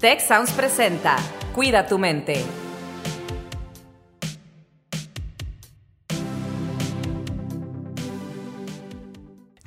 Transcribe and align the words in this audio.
Tech 0.00 0.20
Sounds 0.20 0.52
presenta 0.52 1.16
Cuida 1.56 1.88
tu 1.88 1.98
mente. 1.98 2.44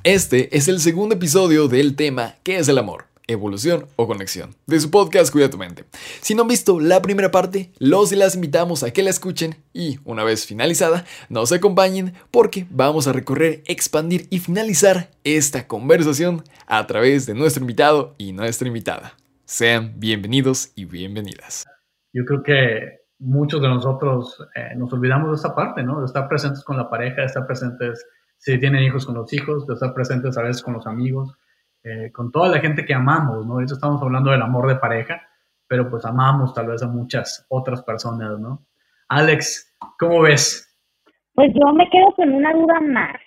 Este 0.02 0.56
es 0.56 0.68
el 0.68 0.80
segundo 0.80 1.16
episodio 1.16 1.68
del 1.68 1.96
tema 1.96 2.36
¿Qué 2.44 2.56
es 2.56 2.68
el 2.68 2.78
amor? 2.78 3.08
evolución 3.26 3.86
o 3.96 4.06
conexión, 4.06 4.56
de 4.66 4.80
su 4.80 4.90
podcast 4.90 5.30
Cuida 5.30 5.50
tu 5.50 5.58
mente. 5.58 5.84
Si 6.22 6.34
no 6.34 6.42
han 6.42 6.48
visto 6.48 6.80
la 6.80 7.02
primera 7.02 7.30
parte, 7.30 7.70
los 7.78 8.10
y 8.12 8.16
las 8.16 8.34
invitamos 8.34 8.82
a 8.82 8.90
que 8.90 9.02
la 9.02 9.10
escuchen 9.10 9.56
y, 9.74 9.98
una 10.04 10.24
vez 10.24 10.46
finalizada, 10.46 11.04
nos 11.28 11.52
acompañen 11.52 12.14
porque 12.30 12.66
vamos 12.70 13.06
a 13.06 13.12
recorrer, 13.12 13.62
expandir 13.66 14.28
y 14.30 14.38
finalizar 14.38 15.10
esta 15.24 15.66
conversación 15.66 16.42
a 16.66 16.86
través 16.86 17.26
de 17.26 17.34
nuestro 17.34 17.62
invitado 17.62 18.14
y 18.16 18.32
nuestra 18.32 18.66
invitada. 18.66 19.14
Sean 19.52 20.00
bienvenidos 20.00 20.72
y 20.76 20.86
bienvenidas. 20.86 21.66
Yo 22.14 22.24
creo 22.24 22.42
que 22.42 23.00
muchos 23.18 23.60
de 23.60 23.68
nosotros 23.68 24.42
eh, 24.54 24.74
nos 24.76 24.90
olvidamos 24.94 25.28
de 25.28 25.36
esta 25.36 25.54
parte, 25.54 25.82
¿no? 25.82 26.00
De 26.00 26.06
estar 26.06 26.26
presentes 26.26 26.64
con 26.64 26.78
la 26.78 26.88
pareja, 26.88 27.20
de 27.20 27.26
estar 27.26 27.46
presentes 27.46 28.02
si 28.38 28.58
tienen 28.58 28.82
hijos 28.82 29.04
con 29.04 29.14
los 29.14 29.30
hijos, 29.34 29.66
de 29.66 29.74
estar 29.74 29.92
presentes 29.92 30.38
a 30.38 30.42
veces 30.42 30.62
con 30.62 30.72
los 30.72 30.86
amigos, 30.86 31.36
eh, 31.84 32.10
con 32.12 32.32
toda 32.32 32.48
la 32.48 32.60
gente 32.60 32.86
que 32.86 32.94
amamos, 32.94 33.46
¿no? 33.46 33.58
De 33.58 33.64
hecho, 33.64 33.74
estamos 33.74 34.00
hablando 34.00 34.30
del 34.30 34.40
amor 34.40 34.68
de 34.68 34.76
pareja, 34.76 35.20
pero 35.68 35.90
pues 35.90 36.06
amamos 36.06 36.54
tal 36.54 36.68
vez 36.68 36.82
a 36.82 36.88
muchas 36.88 37.44
otras 37.50 37.82
personas, 37.82 38.38
¿no? 38.38 38.64
Alex, 39.10 39.76
¿cómo 39.98 40.22
ves? 40.22 40.74
Pues 41.34 41.52
yo 41.52 41.74
me 41.74 41.90
quedo 41.90 42.10
con 42.16 42.32
una 42.32 42.54
duda 42.54 42.80
más. 42.80 43.20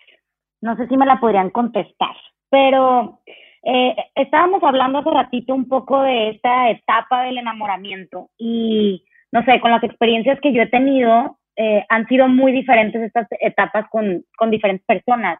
No 0.59 0.75
sé 0.75 0.87
si 0.87 0.97
me 0.97 1.05
la 1.05 1.19
podrían 1.19 1.51
contestar, 1.51 2.15
pero 2.49 3.21
eh, 3.65 3.95
estábamos 4.13 4.63
hablando 4.63 4.99
hace 4.99 5.09
ratito 5.09 5.55
un 5.55 5.67
poco 5.67 6.01
de 6.03 6.29
esta 6.29 6.69
etapa 6.69 7.23
del 7.23 7.39
enamoramiento 7.39 8.29
y 8.37 9.03
no 9.31 9.43
sé, 9.43 9.59
con 9.59 9.71
las 9.71 9.83
experiencias 9.83 10.39
que 10.39 10.53
yo 10.53 10.61
he 10.61 10.67
tenido, 10.67 11.37
eh, 11.57 11.83
han 11.89 12.07
sido 12.07 12.27
muy 12.27 12.51
diferentes 12.51 13.01
estas 13.01 13.27
etapas 13.41 13.85
con, 13.89 14.23
con 14.37 14.51
diferentes 14.51 14.85
personas. 14.85 15.39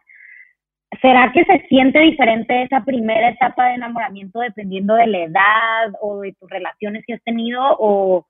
¿Será 1.00 1.30
que 1.32 1.44
se 1.44 1.66
siente 1.68 2.00
diferente 2.00 2.62
esa 2.62 2.84
primera 2.84 3.28
etapa 3.30 3.68
de 3.68 3.74
enamoramiento 3.74 4.40
dependiendo 4.40 4.94
de 4.94 5.06
la 5.06 5.18
edad 5.18 5.92
o 6.00 6.20
de 6.20 6.32
tus 6.32 6.50
relaciones 6.50 7.04
que 7.06 7.14
has 7.14 7.22
tenido 7.22 7.62
o, 7.78 8.26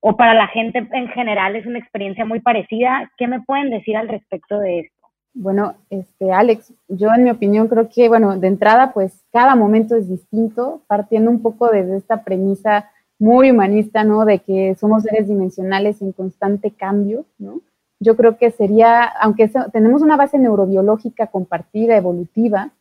o 0.00 0.16
para 0.16 0.34
la 0.34 0.48
gente 0.48 0.86
en 0.90 1.08
general 1.08 1.54
es 1.54 1.64
una 1.64 1.78
experiencia 1.78 2.24
muy 2.24 2.40
parecida? 2.40 3.10
¿Qué 3.16 3.28
me 3.28 3.40
pueden 3.40 3.70
decir 3.70 3.96
al 3.96 4.08
respecto 4.08 4.58
de 4.58 4.80
esto? 4.80 5.01
Bueno, 5.34 5.74
este, 5.90 6.32
Alex, 6.32 6.72
yo 6.88 7.08
en 7.14 7.24
mi 7.24 7.30
opinión 7.30 7.68
creo 7.68 7.88
que, 7.88 8.08
bueno, 8.08 8.38
de 8.38 8.48
entrada, 8.48 8.92
pues 8.92 9.24
cada 9.32 9.56
momento 9.56 9.96
es 9.96 10.08
distinto, 10.08 10.82
partiendo 10.86 11.30
un 11.30 11.40
poco 11.40 11.70
desde 11.70 11.96
esta 11.96 12.22
premisa 12.22 12.90
muy 13.18 13.50
humanista, 13.50 14.04
¿no? 14.04 14.24
De 14.24 14.40
que 14.40 14.74
somos 14.78 15.04
seres 15.04 15.28
dimensionales 15.28 16.02
en 16.02 16.12
constante 16.12 16.70
cambio, 16.70 17.24
¿no? 17.38 17.60
yo 18.02 18.16
creo 18.16 18.36
que 18.36 18.50
sería, 18.50 19.04
aunque 19.04 19.48
tenemos 19.72 20.02
una 20.02 20.16
base 20.16 20.36
neurobiológica 20.38 21.28
compartida, 21.28 21.96
evolutiva, 21.96 22.72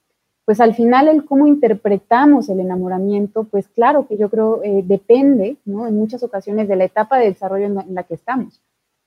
pues 0.46 0.60
al 0.60 0.74
final 0.74 1.08
el 1.08 1.26
cómo 1.26 1.46
interpretamos 1.46 2.50
el 2.50 2.60
enamoramiento, 2.60 3.44
pues 3.44 3.68
claro 3.68 4.08
que 4.08 4.18
yo 4.18 4.30
creo 4.30 4.64
eh, 4.64 4.82
depende, 4.84 5.58
¿no? 5.64 5.88
En 5.88 5.96
muchas 5.96 6.24
ocasiones 6.24 6.68
de 6.68 6.76
la 6.76 6.86
etapa 6.86 7.20
de 7.20 7.28
desarrollo 7.28 7.68
en 7.68 7.96
la, 7.96 8.04
que 8.04 8.16
estamos. 8.16 8.60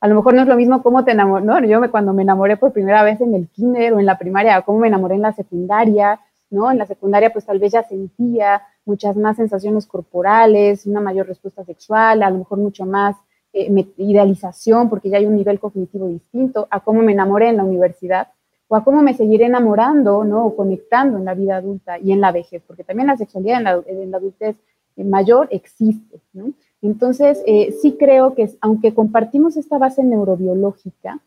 A 0.05 0.06
lo 0.06 0.16
mejor 0.16 0.34
no 0.34 0.42
es 0.42 0.48
lo 0.48 0.56
mismo 0.56 0.83
cómo 0.83 1.02
te 1.02 1.12
enamoras, 1.12 1.47
¿no? 1.47 1.64
Yo 1.64 1.91
cuando 1.91 2.12
me 2.12 2.24
enamoré 2.24 2.58
por 2.58 2.74
primera 2.74 3.02
vez 3.02 3.22
en 3.22 3.34
el 3.34 3.48
kinder 3.48 3.94
o 3.94 4.00
en 4.00 4.05
la 4.05 4.19
primaria, 4.19 4.61
cómo 4.61 4.80
me 4.80 4.88
enamoré 4.88 5.14
en 5.14 5.22
la 5.22 5.33
secundaria, 5.33 6.20
¿no? 6.50 6.70
En 6.70 6.77
la 6.77 6.84
secundaria 6.84 7.33
pues 7.33 7.46
tal 7.46 7.58
vez 7.58 7.72
ya 7.72 7.83
sentía 7.84 8.61
muchas 8.84 9.16
más 9.16 9.38
sensaciones 9.38 9.86
corporales, 9.86 10.84
una 10.84 11.00
mayor 11.00 11.27
respuesta 11.27 11.64
sexual, 11.64 12.22
a 12.22 12.28
lo 12.28 12.36
mejor 12.36 12.58
mucho 12.58 12.84
más 12.84 13.16
eh, 13.55 13.72
idealización, 13.96 14.91
porque 14.91 15.08
ya 15.08 15.16
hay 15.16 15.24
un 15.24 15.36
nivel 15.36 15.58
cognitivo 15.58 16.06
distinto, 16.06 16.68
a 16.70 16.80
cómo 16.80 17.00
me 17.00 17.12
enamoré 17.12 17.48
en 17.48 17.57
la 17.57 17.64
universidad 17.64 18.28
o 18.68 18.77
a 18.77 18.84
cómo 18.84 19.01
me 19.01 19.14
seguiré 19.14 19.46
enamorando, 19.46 20.23
¿no? 20.23 20.45
O 20.45 20.55
conectando 20.55 21.17
en 21.17 21.24
la 21.24 21.33
vida 21.33 21.57
adulta 21.57 21.98
y 21.98 22.12
en 22.12 22.20
la 22.20 22.30
vejez, 22.30 22.62
porque 22.67 22.84
también 22.84 23.07
la 23.07 23.17
sexualidad 23.17 23.57
en 23.57 23.64
la, 23.64 23.83
en 23.86 24.11
la 24.11 24.18
adultez 24.18 24.58
mayor 24.96 25.48
existe, 25.51 26.20
¿no? 26.34 26.52
Entonces, 26.84 27.42
eh, 27.46 27.74
sí 27.80 27.96
creo 27.98 28.34
que 28.34 28.50
aunque 28.61 28.92
compartimos 28.92 29.56
esta 29.56 29.78
base 29.78 30.05
neurobiológica, 30.05 31.18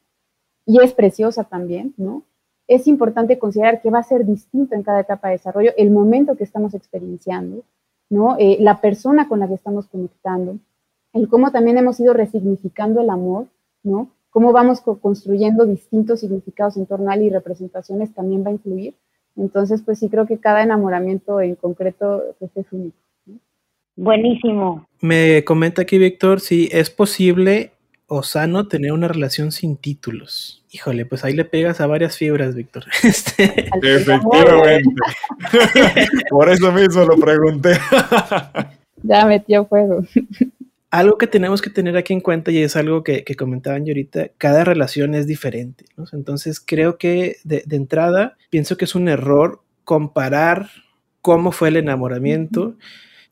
y 0.67 0.79
es 0.83 0.93
preciosa 0.93 1.45
también, 1.45 1.95
¿no? 1.97 2.21
Es 2.67 2.85
importante 2.87 3.39
considerar 3.39 3.81
que 3.81 3.89
va 3.89 3.99
a 3.99 4.03
ser 4.03 4.23
distinto 4.23 4.75
en 4.75 4.83
cada 4.83 4.99
etapa 4.99 5.29
de 5.29 5.35
desarrollo, 5.35 5.71
el 5.75 5.89
momento 5.89 6.35
que 6.35 6.43
estamos 6.43 6.75
experienciando, 6.75 7.63
¿no? 8.07 8.35
Eh, 8.37 8.57
la 8.59 8.81
persona 8.81 9.27
con 9.27 9.39
la 9.39 9.47
que 9.47 9.55
estamos 9.55 9.87
conectando, 9.87 10.59
el 11.13 11.27
cómo 11.27 11.51
también 11.51 11.79
hemos 11.79 11.99
ido 11.99 12.13
resignificando 12.13 13.01
el 13.01 13.09
amor, 13.09 13.47
¿no? 13.81 14.09
Cómo 14.29 14.51
vamos 14.51 14.81
construyendo 14.81 15.65
distintos 15.65 16.19
significados 16.19 16.77
en 16.77 16.85
torno 16.85 17.09
a 17.09 17.15
él 17.15 17.23
y 17.23 17.29
representaciones 17.31 18.13
también 18.13 18.43
va 18.45 18.49
a 18.49 18.53
influir. 18.53 18.93
Entonces, 19.35 19.81
pues 19.81 19.97
sí 19.97 20.07
creo 20.07 20.27
que 20.27 20.37
cada 20.37 20.61
enamoramiento 20.61 21.41
en 21.41 21.55
concreto 21.55 22.21
pues, 22.37 22.51
es 22.55 22.71
único. 22.71 23.06
Buenísimo. 23.97 24.87
Me 25.01 25.43
comenta 25.43 25.81
aquí 25.81 25.97
Víctor 25.97 26.39
si 26.39 26.69
es 26.71 26.89
posible 26.89 27.71
o 28.07 28.23
sano 28.23 28.69
tener 28.69 28.93
una 28.93 29.09
relación 29.09 29.51
sin 29.51 29.75
títulos. 29.75 30.63
Híjole, 30.71 31.05
pues 31.05 31.25
ahí 31.25 31.33
le 31.33 31.43
pegas 31.43 31.81
a 31.81 31.87
varias 31.87 32.15
fibras, 32.15 32.55
Víctor. 32.55 32.85
Este, 33.03 33.69
Efectivamente. 33.83 34.95
Por 36.29 36.49
eso 36.49 36.71
mismo 36.71 37.03
lo 37.03 37.17
pregunté. 37.17 37.73
ya 39.03 39.25
metió 39.25 39.65
fuego 39.65 40.03
algo 40.89 41.17
que 41.17 41.27
tenemos 41.27 41.61
que 41.61 41.69
tener 41.69 41.97
aquí 41.97 42.13
en 42.13 42.21
cuenta 42.21 42.51
y 42.51 42.59
es 42.59 42.75
algo 42.75 43.03
que, 43.03 43.23
comentaban 43.37 43.85
yo 43.85 43.91
ahorita, 43.91 44.29
cada 44.37 44.63
relación 44.63 45.15
es 45.15 45.27
diferente. 45.27 45.85
Entonces 46.13 46.59
creo 46.59 46.97
que 46.97 47.37
de, 47.43 47.63
entrada 47.71 48.37
pienso 48.49 48.77
que 48.77 48.85
es 48.85 48.95
un 48.95 49.09
error 49.09 49.61
comparar 49.83 50.69
cómo 51.21 51.51
fue 51.51 51.69
el 51.69 51.77
enamoramiento 51.77 52.75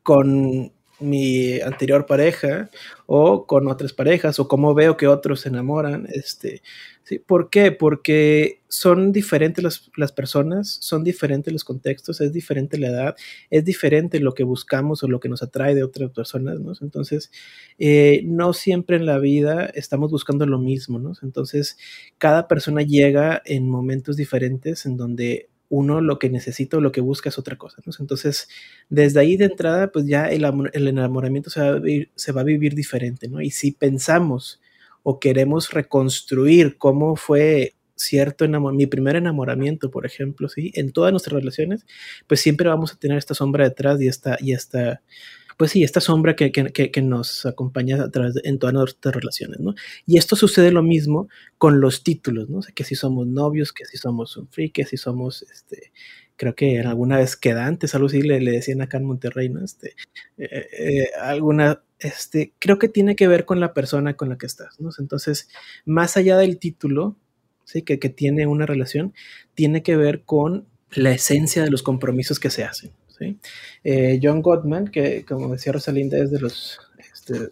con 0.06 0.72
mi 1.00 1.60
anterior 1.62 2.06
pareja 2.06 2.70
o 3.08 3.48
con 3.48 3.68
otras 3.68 3.92
parejas 3.92 4.40
o 4.40 4.48
cómo 4.48 4.76
veo 4.76 4.98
que 4.98 5.08
otros 5.08 5.42
se 5.42 5.50
enamoran. 5.50 6.08
Este, 6.14 6.62
¿sí? 7.04 7.18
¿Por 7.18 7.50
qué? 7.50 7.72
Porque 7.72 8.62
son 8.68 9.12
diferentes 9.12 9.64
las, 9.64 9.92
las, 9.98 10.12
personas, 10.12 10.78
son 10.82 11.04
diferentes 11.04 11.52
los 11.52 11.64
contextos, 11.64 12.22
es 12.22 12.32
diferente 12.32 12.78
la 12.78 12.88
edad, 12.90 13.16
es 13.50 13.66
diferente 13.66 14.20
lo 14.20 14.36
que 14.36 14.44
buscamos 14.44 15.02
o 15.04 15.08
lo 15.08 15.20
que 15.20 15.28
nos 15.28 15.42
atrae 15.42 15.74
de 15.74 15.84
otras 15.84 16.12
personas, 16.12 16.60
¿no? 16.60 16.74
Entonces, 16.80 17.32
eh, 17.80 18.22
no 18.24 18.54
siempre 18.54 18.96
en 18.96 19.08
la 19.08 19.18
vida 19.18 19.66
estamos 19.74 20.12
buscando 20.12 20.46
lo 20.46 20.60
mismo, 20.60 21.00
¿no? 21.00 21.14
Entonces, 21.24 21.78
cada 22.20 22.48
persona 22.48 22.84
llega 22.84 23.42
en 23.44 23.68
momentos 23.68 24.18
diferentes 24.18 24.86
en 24.86 24.98
donde 24.98 25.50
uno 25.70 26.02
lo 26.02 26.20
que 26.20 26.30
necesita 26.30 26.78
o 26.78 26.81
lo 26.81 26.92
que 26.92 27.02
busca 27.02 27.30
es 27.30 27.38
otra 27.38 27.58
cosa. 27.58 27.81
¿no? 27.86 27.92
Entonces, 28.00 28.48
desde 28.90 29.20
ahí 29.20 29.38
de 29.38 29.46
entrada, 29.46 29.92
pues 29.92 30.06
ya 30.06 30.26
el, 30.26 30.46
el 30.74 30.88
enamoramiento 30.88 31.50
se 31.50 31.62
va, 31.62 31.68
a 31.68 31.80
vivir, 31.80 32.12
se 32.16 32.31
va, 32.31 32.42
a 32.42 32.44
vivir, 32.44 32.76
diferente, 32.76 33.28
¿no? 33.28 33.42
Y 33.42 33.52
si 33.52 33.72
pensamos 33.72 34.62
o 35.04 35.20
queremos 35.20 35.72
reconstruir 35.72 36.78
cómo 36.78 37.16
fue 37.16 37.75
cierto 37.96 38.48
mi 38.48 38.88
primer 38.88 39.16
enamoramiento, 39.16 39.90
por 39.90 40.06
ejemplo, 40.06 40.50
¿sí? 40.50 40.72
En 40.75 40.92
todas 40.92 41.12
nuestras 41.12 41.34
relaciones, 41.34 41.86
pues 42.28 42.42
siempre 42.42 42.68
vamos 42.68 42.94
a 42.94 42.98
tener 42.98 43.18
esta 43.18 43.34
sombra 43.34 43.64
detrás 43.64 44.02
y 44.02 44.08
esta, 44.08 44.38
y 44.40 44.54
esta 44.54 45.02
pues 45.58 45.72
sí, 45.72 45.84
esta 45.84 46.02
sombra 46.02 46.36
que, 46.36 46.52
nos 47.02 47.46
acompaña 47.46 48.04
a 48.04 48.12
través 48.12 48.36
en 48.44 48.60
todas 48.60 48.74
nuestras 48.74 49.16
relaciones, 49.16 49.60
¿no? 49.60 49.74
Y 50.06 50.18
esto 50.18 50.36
sucede 50.36 50.72
lo 50.72 50.84
mismo 50.84 51.30
con 51.58 51.80
los 51.80 52.04
títulos, 52.04 52.50
¿no? 52.50 52.60
Que 52.74 52.84
si 52.84 52.96
somos 52.96 53.28
novios, 53.28 53.72
que 53.72 53.86
si 53.86 53.98
somos 53.98 54.36
un 54.38 54.48
free, 54.50 54.72
que 54.72 54.86
si 54.86 54.98
somos, 54.98 55.44
este, 55.44 55.94
creo 56.36 56.56
que 56.56 56.82
alguna 56.82 57.18
vez 57.18 57.38
quedantes, 57.38 57.96
algo 57.96 58.08
así 58.08 58.22
le, 58.22 58.42
le 58.42 58.52
decían 58.52 58.82
acá 58.82 58.98
en 58.98 59.06
Monterrey, 59.06 59.50
¿no? 59.50 59.64
Este, 59.64 59.96
eh, 60.38 60.68
eh, 60.78 61.07
alguna, 61.22 61.84
este, 62.00 62.54
creo 62.60 62.78
que 62.78 62.90
tiene 62.90 63.16
que 63.16 63.28
ver 63.28 63.46
con 63.46 63.62
la 63.62 63.74
persona 63.74 64.18
con 64.18 64.30
la 64.30 64.38
que 64.38 64.48
estás, 64.48 64.80
¿no? 64.81 64.90
Entonces, 65.00 65.50
más 65.86 66.18
allá 66.18 66.38
del 66.38 66.60
título, 66.60 67.18
¿sí? 67.63 67.81
Que, 67.81 67.98
que 67.98 68.10
tiene 68.10 68.46
una 68.46 68.66
relación, 68.66 69.13
tiene 69.54 69.84
que 69.84 69.96
ver 69.96 70.24
con 70.24 70.68
la 70.92 71.12
esencia 71.12 71.63
de 71.63 71.72
los 71.72 71.81
compromisos 71.81 72.40
que 72.40 72.50
se 72.50 72.66
hacen. 72.66 72.92
Eh, 73.83 74.19
John 74.21 74.41
Gottman, 74.41 74.88
que 74.88 75.25
como 75.25 75.53
decía 75.53 75.73
Rosalinda, 75.73 76.17
es 76.17 76.31
de 76.31 76.39
los, 76.39 76.79
este, 76.97 77.51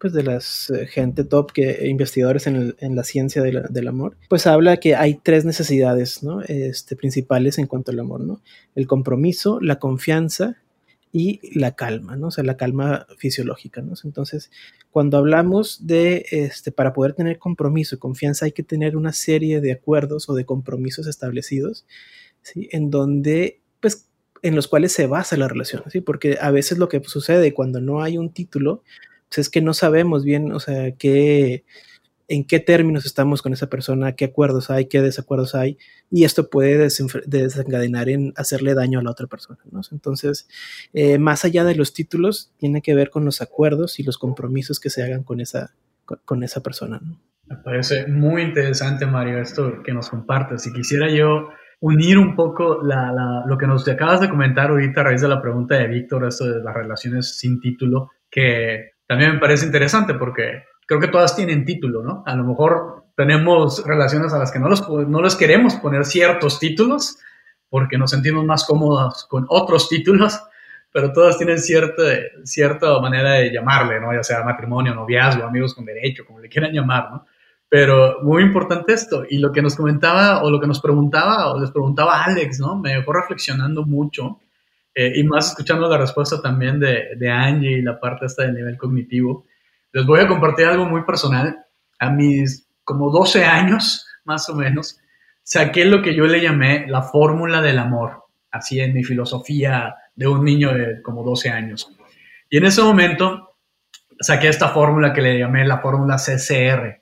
pues 0.00 0.14
de 0.14 0.22
las 0.22 0.70
eh, 0.70 0.86
gente 0.86 1.24
top 1.24 1.52
que 1.52 1.86
investigadores 1.86 2.46
en, 2.46 2.74
la 2.80 3.04
ciencia 3.04 3.42
del 3.42 3.88
amor, 3.88 4.16
pues 4.28 4.46
habla 4.46 4.78
que 4.78 4.96
hay 4.96 5.20
tres 5.22 5.44
necesidades, 5.44 6.20
este, 6.48 6.96
principales 6.96 7.58
en 7.58 7.66
cuanto 7.66 7.90
al 7.90 8.00
amor, 8.00 8.20
¿no? 8.20 8.40
El 8.74 8.86
compromiso, 8.86 9.60
la 9.60 9.78
confianza 9.78 10.56
y 11.12 11.40
la 11.58 11.74
calma, 11.74 12.16
¿no? 12.16 12.28
O 12.28 12.30
sea, 12.30 12.44
la 12.44 12.56
calma 12.56 13.06
fisiológica, 13.18 13.82
¿no? 13.82 13.94
Entonces, 14.04 14.50
cuando 14.90 15.18
hablamos 15.18 15.86
de, 15.86 16.24
este, 16.30 16.72
para 16.72 16.92
poder 16.92 17.14
tener 17.14 17.38
compromiso 17.38 17.96
y 17.96 17.98
confianza 17.98 18.46
hay 18.46 18.52
que 18.52 18.62
tener 18.62 18.96
una 18.96 19.12
serie 19.12 19.60
de 19.60 19.72
acuerdos 19.72 20.30
o 20.30 20.34
de 20.34 20.46
compromisos 20.46 21.06
establecidos, 21.06 21.84
¿sí? 22.42 22.68
En 22.72 22.90
donde, 22.90 23.60
pues, 23.80 24.08
en 24.42 24.54
los 24.54 24.68
cuales 24.68 24.92
se 24.92 25.06
basa 25.06 25.36
la 25.36 25.48
relación, 25.48 25.82
¿sí? 25.88 26.00
Porque 26.00 26.38
a 26.40 26.50
veces 26.50 26.78
lo 26.78 26.88
que 26.88 27.02
sucede 27.04 27.54
cuando 27.54 27.80
no 27.80 28.02
hay 28.02 28.18
un 28.18 28.32
título, 28.32 28.82
pues 29.28 29.38
es 29.38 29.48
que 29.50 29.60
no 29.60 29.74
sabemos 29.74 30.24
bien, 30.24 30.52
o 30.52 30.60
sea, 30.60 30.92
qué, 30.92 31.64
en 32.30 32.44
qué 32.44 32.60
términos 32.60 33.06
estamos 33.06 33.42
con 33.42 33.52
esa 33.52 33.68
persona, 33.68 34.12
qué 34.12 34.26
acuerdos 34.26 34.70
hay, 34.70 34.86
qué 34.86 35.02
desacuerdos 35.02 35.56
hay, 35.56 35.78
y 36.12 36.22
esto 36.22 36.48
puede 36.48 36.88
desencadenar 37.26 38.08
en 38.08 38.32
hacerle 38.36 38.74
daño 38.74 39.00
a 39.00 39.02
la 39.02 39.10
otra 39.10 39.26
persona. 39.26 39.58
¿no? 39.70 39.80
Entonces, 39.90 40.48
eh, 40.92 41.18
más 41.18 41.44
allá 41.44 41.64
de 41.64 41.74
los 41.74 41.92
títulos, 41.92 42.52
tiene 42.56 42.82
que 42.82 42.94
ver 42.94 43.10
con 43.10 43.24
los 43.24 43.42
acuerdos 43.42 43.98
y 43.98 44.04
los 44.04 44.16
compromisos 44.16 44.78
que 44.78 44.90
se 44.90 45.02
hagan 45.02 45.24
con 45.24 45.40
esa, 45.40 45.74
con, 46.24 46.44
esa 46.44 46.62
persona. 46.62 47.00
Me 47.46 47.56
parece 47.56 48.06
muy 48.06 48.42
interesante, 48.42 49.06
Mario, 49.06 49.40
esto 49.40 49.82
que 49.82 49.92
nos 49.92 50.08
compartes. 50.08 50.62
Si 50.62 50.72
quisiera 50.72 51.10
yo 51.10 51.48
unir 51.80 52.18
un 52.18 52.36
poco 52.36 52.80
lo 52.82 53.58
que 53.58 53.66
nos 53.66 53.88
acabas 53.88 54.20
de 54.20 54.28
comentar 54.28 54.70
ahorita 54.70 55.00
a 55.00 55.04
raíz 55.04 55.22
de 55.22 55.28
la 55.28 55.40
pregunta 55.40 55.76
de 55.76 55.86
Víctor, 55.86 56.26
esto 56.26 56.46
de 56.46 56.62
las 56.62 56.74
relaciones 56.74 57.38
sin 57.38 57.60
título, 57.60 58.10
que 58.30 58.92
también 59.06 59.32
me 59.32 59.38
parece 59.38 59.66
interesante 59.66 60.14
porque 60.14 60.64
creo 60.86 61.00
que 61.00 61.08
todas 61.08 61.34
tienen 61.34 61.64
título, 61.64 62.02
¿no? 62.02 62.22
A 62.26 62.36
lo 62.36 62.44
mejor 62.44 63.04
tenemos 63.16 63.84
relaciones 63.86 64.32
a 64.32 64.38
las 64.38 64.52
que 64.52 64.58
no, 64.58 64.68
los, 64.68 64.86
les 65.22 65.36
queremos 65.36 65.74
poner 65.76 66.04
ciertos 66.04 66.58
títulos 66.58 67.18
porque 67.68 67.96
nos 67.96 68.10
sentimos 68.10 68.44
más 68.44 68.64
cómodos 68.64 69.26
con 69.26 69.46
otros 69.48 69.88
títulos, 69.88 70.40
pero 70.92 71.12
todas 71.12 71.38
tienen 71.38 71.58
cierta, 71.58 72.02
cierta 72.44 72.98
manera 73.00 73.34
de 73.34 73.52
llamarle, 73.52 74.00
¿no? 74.00 74.12
Ya 74.12 74.22
sea 74.22 74.42
matrimonio, 74.42 74.94
noviazgo, 74.94 75.44
amigos 75.44 75.74
con 75.74 75.84
derecho, 75.84 76.24
como 76.26 76.40
le 76.40 76.48
quieran 76.48 76.72
llamar, 76.72 77.10
¿no? 77.10 77.26
Pero 77.70 78.16
muy 78.22 78.42
importante 78.42 78.92
esto, 78.92 79.22
y 79.30 79.38
lo 79.38 79.52
que 79.52 79.62
nos 79.62 79.76
comentaba 79.76 80.42
o 80.42 80.50
lo 80.50 80.60
que 80.60 80.66
nos 80.66 80.80
preguntaba 80.80 81.52
o 81.52 81.60
les 81.60 81.70
preguntaba 81.70 82.24
Alex, 82.24 82.58
¿no? 82.58 82.76
Me 82.76 82.94
dejó 82.94 83.12
reflexionando 83.12 83.86
mucho, 83.86 84.40
eh, 84.92 85.12
y 85.14 85.22
más 85.22 85.50
escuchando 85.50 85.88
la 85.88 85.96
respuesta 85.96 86.42
también 86.42 86.80
de, 86.80 87.10
de 87.16 87.30
Angie 87.30 87.78
y 87.78 87.82
la 87.82 88.00
parte 88.00 88.26
esta 88.26 88.42
del 88.42 88.56
nivel 88.56 88.76
cognitivo, 88.76 89.44
les 89.92 90.04
voy 90.04 90.18
a 90.18 90.26
compartir 90.26 90.66
algo 90.66 90.84
muy 90.84 91.04
personal. 91.04 91.64
A 92.00 92.10
mis 92.10 92.66
como 92.82 93.12
12 93.12 93.44
años, 93.44 94.04
más 94.24 94.48
o 94.50 94.56
menos, 94.56 94.98
saqué 95.44 95.84
lo 95.84 96.02
que 96.02 96.16
yo 96.16 96.26
le 96.26 96.42
llamé 96.42 96.86
la 96.88 97.02
fórmula 97.02 97.62
del 97.62 97.78
amor, 97.78 98.24
así 98.50 98.80
en 98.80 98.94
mi 98.94 99.04
filosofía 99.04 99.94
de 100.16 100.26
un 100.26 100.44
niño 100.44 100.74
de 100.74 101.02
como 101.02 101.22
12 101.22 101.50
años. 101.50 101.88
Y 102.48 102.56
en 102.56 102.64
ese 102.64 102.82
momento 102.82 103.54
saqué 104.18 104.48
esta 104.48 104.70
fórmula 104.70 105.12
que 105.12 105.22
le 105.22 105.38
llamé 105.38 105.64
la 105.64 105.78
fórmula 105.78 106.16
CCR 106.16 106.99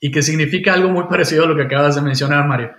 y 0.00 0.10
que 0.10 0.22
significa 0.22 0.74
algo 0.74 0.90
muy 0.90 1.04
parecido 1.04 1.44
a 1.44 1.46
lo 1.46 1.56
que 1.56 1.62
acabas 1.62 1.96
de 1.96 2.02
mencionar, 2.02 2.46
Mario. 2.46 2.72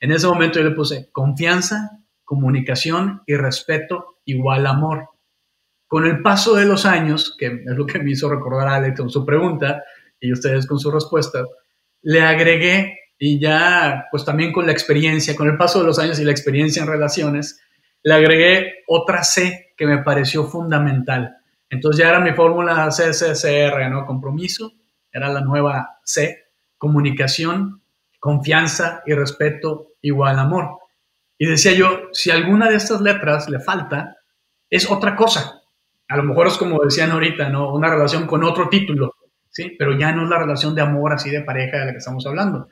En 0.00 0.12
ese 0.12 0.26
momento 0.26 0.58
yo 0.58 0.68
le 0.68 0.74
puse 0.74 1.08
confianza, 1.12 2.00
comunicación 2.24 3.22
y 3.26 3.34
respeto 3.34 4.18
igual 4.24 4.66
amor. 4.66 5.08
Con 5.86 6.06
el 6.06 6.22
paso 6.22 6.56
de 6.56 6.64
los 6.64 6.86
años, 6.86 7.36
que 7.38 7.46
es 7.46 7.76
lo 7.76 7.86
que 7.86 7.98
me 8.00 8.10
hizo 8.10 8.28
recordar 8.28 8.68
a 8.68 8.76
Alex 8.76 8.98
con 8.98 9.10
su 9.10 9.24
pregunta 9.24 9.82
y 10.18 10.32
ustedes 10.32 10.66
con 10.66 10.78
su 10.78 10.90
respuesta, 10.90 11.44
le 12.02 12.22
agregué 12.22 12.98
y 13.18 13.38
ya, 13.38 14.06
pues 14.10 14.24
también 14.24 14.52
con 14.52 14.66
la 14.66 14.72
experiencia, 14.72 15.36
con 15.36 15.48
el 15.48 15.56
paso 15.56 15.80
de 15.80 15.86
los 15.86 15.98
años 15.98 16.18
y 16.18 16.24
la 16.24 16.32
experiencia 16.32 16.82
en 16.82 16.88
relaciones, 16.88 17.60
le 18.02 18.14
agregué 18.14 18.82
otra 18.86 19.22
C 19.22 19.72
que 19.76 19.86
me 19.86 20.02
pareció 20.02 20.44
fundamental. 20.44 21.36
Entonces 21.70 22.02
ya 22.02 22.10
era 22.10 22.20
mi 22.20 22.32
fórmula 22.32 22.88
CCCR, 22.88 23.90
¿no? 23.90 24.04
Compromiso, 24.04 24.72
era 25.10 25.28
la 25.32 25.40
nueva 25.40 26.00
C, 26.04 26.43
comunicación, 26.84 27.80
confianza 28.20 29.02
y 29.06 29.14
respeto 29.14 29.94
igual 30.02 30.38
amor. 30.38 30.78
Y 31.38 31.46
decía 31.46 31.72
yo, 31.72 32.10
si 32.12 32.30
alguna 32.30 32.68
de 32.68 32.76
estas 32.76 33.00
letras 33.00 33.48
le 33.48 33.58
falta, 33.58 34.18
es 34.70 34.90
otra 34.90 35.16
cosa 35.16 35.64
a 36.08 36.16
lo 36.16 36.22
mejor 36.22 36.46
es 36.46 36.56
como 36.56 36.82
decían 36.84 37.10
ahorita, 37.10 37.48
¿no? 37.48 37.74
Una 37.74 37.90
relación 37.90 38.26
con 38.26 38.44
otro 38.44 38.68
título, 38.68 39.14
¿sí? 39.50 39.74
Pero 39.78 39.98
ya 39.98 40.12
no 40.12 40.24
es 40.24 40.28
la 40.28 40.38
relación 40.38 40.74
de 40.74 40.82
amor 40.82 41.12
así 41.12 41.30
de 41.30 41.40
pareja 41.40 41.78
de 41.78 41.86
la 41.86 41.92
que 41.92 41.98
estamos 41.98 42.26
hablando. 42.26 42.68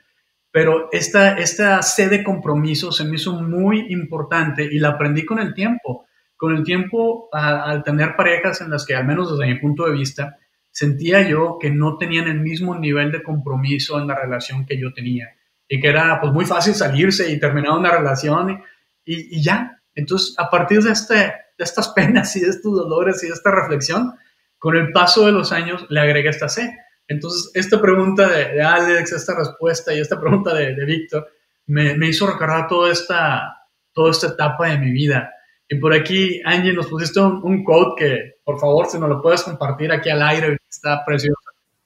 Pero 0.50 0.88
esta, 0.92 1.38
esta 1.38 1.80
sed 1.82 2.10
de 2.10 2.22
compromiso 2.22 2.92
se 2.92 3.04
me 3.04 3.16
hizo 3.16 3.40
muy 3.40 3.86
importante 3.90 4.64
y 4.64 4.78
la 4.78 4.90
aprendí 4.90 5.24
con 5.24 5.38
el 5.38 5.54
tiempo. 5.54 6.06
Con 6.36 6.54
el 6.54 6.62
tiempo, 6.62 7.28
al 7.32 7.82
tener 7.84 8.16
parejas 8.16 8.60
en 8.60 8.70
las 8.70 8.84
que, 8.84 8.94
al 8.94 9.06
menos 9.06 9.30
desde 9.30 9.50
mi 9.50 9.58
punto 9.60 9.86
de 9.86 9.92
vista, 9.92 10.36
sentía 10.72 11.28
yo 11.28 11.58
que 11.60 11.70
no 11.70 11.98
tenían 11.98 12.26
el 12.26 12.40
mismo 12.40 12.76
nivel 12.76 13.12
de 13.12 13.22
compromiso 13.22 14.00
en 14.00 14.08
la 14.08 14.16
relación 14.16 14.66
que 14.66 14.78
yo 14.78 14.92
tenía. 14.92 15.36
Y 15.68 15.80
que 15.80 15.88
era 15.88 16.20
pues 16.20 16.32
muy 16.32 16.44
fácil 16.44 16.74
salirse 16.74 17.30
y 17.30 17.38
terminar 17.38 17.78
una 17.78 17.92
relación 17.92 18.60
y, 19.04 19.36
y 19.36 19.42
ya. 19.42 19.80
Entonces, 19.94 20.34
a 20.38 20.50
partir 20.50 20.82
de 20.82 20.92
este, 20.92 21.32
estas 21.58 21.88
penas 21.90 22.34
y 22.36 22.40
de 22.40 22.48
estos 22.48 22.74
dolores 22.74 23.22
y 23.22 23.28
de 23.28 23.34
esta 23.34 23.50
reflexión, 23.50 24.14
con 24.58 24.76
el 24.76 24.92
paso 24.92 25.26
de 25.26 25.32
los 25.32 25.52
años 25.52 25.86
le 25.88 26.00
agregué 26.00 26.30
esta 26.30 26.48
C. 26.48 26.74
Entonces, 27.06 27.50
esta 27.54 27.80
pregunta 27.80 28.28
de, 28.28 28.62
Alex, 28.62 29.12
esta 29.12 29.36
respuesta 29.36 29.92
y 29.92 30.00
esta 30.00 30.20
pregunta 30.20 30.54
de, 30.54 30.72
Víctor 30.84 31.28
me, 31.66 31.94
hizo 32.08 32.26
recordar 32.26 32.68
toda 32.68 32.90
esta, 32.90 33.68
toda 33.92 34.10
esta 34.10 34.28
etapa 34.28 34.68
de 34.68 34.78
mi 34.78 34.90
vida. 34.90 35.32
Y 35.68 35.76
por 35.76 35.92
aquí, 35.92 36.40
Angie, 36.44 36.72
nos 36.72 36.86
pusiste 36.86 37.20
un, 37.20 37.40
un 37.42 37.64
quote 37.64 38.04
que, 38.04 38.31
por 38.44 38.58
favor, 38.58 38.86
si 38.86 38.98
nos 38.98 39.08
lo 39.08 39.22
puedes 39.22 39.42
compartir 39.42 39.92
aquí 39.92 40.10
al 40.10 40.22
aire, 40.22 40.58
está 40.68 41.04
precioso. 41.04 41.38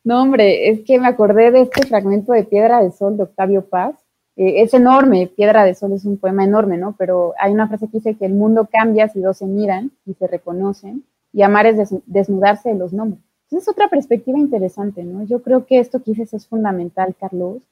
No, 0.05 0.23
hombre, 0.23 0.69
es 0.69 0.81
que 0.85 0.99
me 0.99 1.09
acordé 1.09 1.51
de 1.51 1.63
este 1.63 1.87
fragmento 1.87 2.33
de 2.33 2.45
Piedra 2.45 2.83
de 2.83 2.93
Sol 2.93 3.17
de 3.17 3.25
Octavio 3.25 3.69
Paz, 3.69 3.97
eh, 4.37 4.63
es 4.63 4.75
enorme, 4.75 5.31
Piedra 5.35 5.65
de 5.65 5.75
Sol 5.75 5.93
es 5.93 6.05
un 6.05 6.19
poema 6.19 6.45
enorme, 6.45 6.77
¿no? 6.77 6.95
Pero 6.99 7.35
hay 7.39 7.53
una 7.53 7.69
frase 7.69 7.87
que 7.87 7.99
dice 7.99 8.17
que 8.17 8.27
el 8.27 8.35
mundo 8.35 8.69
cambia 8.71 9.09
si 9.09 9.21
dos 9.21 9.39
se 9.39 9.47
miran 9.47 9.91
y 10.05 10.15
se 10.15 10.27
reconocen, 10.27 11.05
y 11.33 11.43
amar 11.43 11.67
es 11.67 11.95
desnudarse 12.07 12.69
de 12.69 12.77
los 12.77 12.93
nombres. 12.93 13.21
Entonces 13.45 13.69
es 13.69 13.73
otra 13.73 13.89
perspectiva 13.89 14.39
interesante, 14.39 15.05
¿no? 15.05 15.25
Yo 15.25 15.43
creo 15.43 15.67
que 15.67 15.79
esto 15.79 16.03
que 16.03 16.13
dices 16.13 16.35
es 16.35 16.47
fundamental, 16.47 17.15
Carlos. 17.19 17.63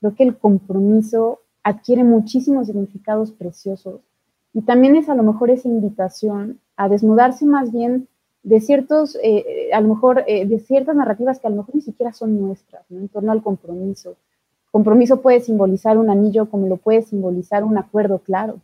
Creo 0.00 0.14
que 0.14 0.24
el 0.24 0.36
compromiso 0.36 1.40
adquiere 1.62 2.04
muchísimos 2.04 2.66
significados 2.66 3.32
preciosos 3.32 4.00
y 4.52 4.62
también 4.62 4.96
es 4.96 5.08
a 5.08 5.14
lo 5.14 5.22
mejor 5.22 5.50
esa 5.50 5.68
invitación 5.68 6.60
a 6.76 6.88
desnudarse 6.88 7.44
más 7.46 7.72
bien 7.72 8.06
de 8.44 8.60
ciertos, 8.60 9.18
eh, 9.22 9.70
a 9.72 9.80
lo 9.80 9.88
mejor, 9.88 10.24
eh, 10.28 10.46
de 10.46 10.60
ciertas 10.60 10.94
narrativas 10.94 11.40
que 11.40 11.48
a 11.48 11.50
lo 11.50 11.56
mejor 11.56 11.74
ni 11.74 11.80
siquiera 11.80 12.12
son 12.12 12.40
nuestras, 12.40 12.88
¿no? 12.90 13.00
En 13.00 13.08
torno 13.08 13.32
al 13.32 13.42
compromiso, 13.42 14.16
Compromiso 14.74 15.22
puede 15.22 15.38
simbolizar 15.38 15.98
un 15.98 16.10
anillo 16.10 16.50
como 16.50 16.66
lo 16.66 16.78
puede 16.78 17.02
simbolizar 17.02 17.62
un 17.62 17.78
acuerdo 17.78 18.18
claro, 18.18 18.58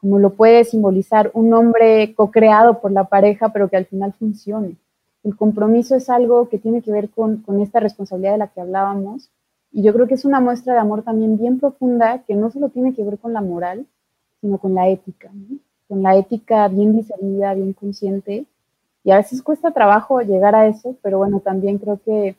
como 0.00 0.18
lo 0.18 0.30
puede 0.30 0.64
simbolizar 0.64 1.30
un 1.34 1.50
nombre 1.50 2.14
co-creado 2.14 2.80
por 2.80 2.90
la 2.90 3.04
pareja, 3.04 3.50
pero 3.50 3.68
que 3.68 3.76
al 3.76 3.84
final 3.84 4.14
funcione. 4.14 4.78
El 5.22 5.36
compromiso 5.36 5.94
es 5.94 6.08
algo 6.08 6.48
que 6.48 6.58
tiene 6.58 6.80
que 6.80 6.90
ver 6.90 7.10
con, 7.10 7.44
esta 7.60 7.80
responsabilidad 7.80 8.32
de 8.32 8.38
la 8.38 8.46
que 8.46 8.62
hablábamos, 8.62 9.28
y 9.70 9.82
yo 9.82 9.92
creo 9.92 10.08
que 10.08 10.14
es 10.14 10.24
una 10.24 10.40
muestra 10.40 10.72
de 10.72 10.78
amor 10.78 11.02
también 11.02 11.36
bien 11.36 11.60
profunda, 11.60 12.22
que 12.26 12.34
no 12.34 12.50
solo 12.50 12.70
tiene 12.70 12.94
que 12.94 13.04
ver 13.04 13.18
con 13.18 13.34
la 13.34 13.42
moral, 13.42 13.84
sino 14.40 14.56
con 14.56 14.74
la 14.74 14.88
ética, 14.88 15.30
con 15.86 16.02
la 16.02 16.16
ética 16.16 16.66
bien 16.68 16.96
discernida, 16.96 17.52
bien 17.52 17.74
consciente, 17.74 18.46
y 19.04 19.10
a 19.10 19.16
veces 19.16 19.42
cuesta 19.42 19.72
trabajo 19.72 20.20
llegar 20.22 20.54
a 20.54 20.66
eso, 20.66 20.96
pero 21.02 21.18
bueno, 21.18 21.40
también 21.40 21.78
creo 21.78 22.00
que 22.04 22.36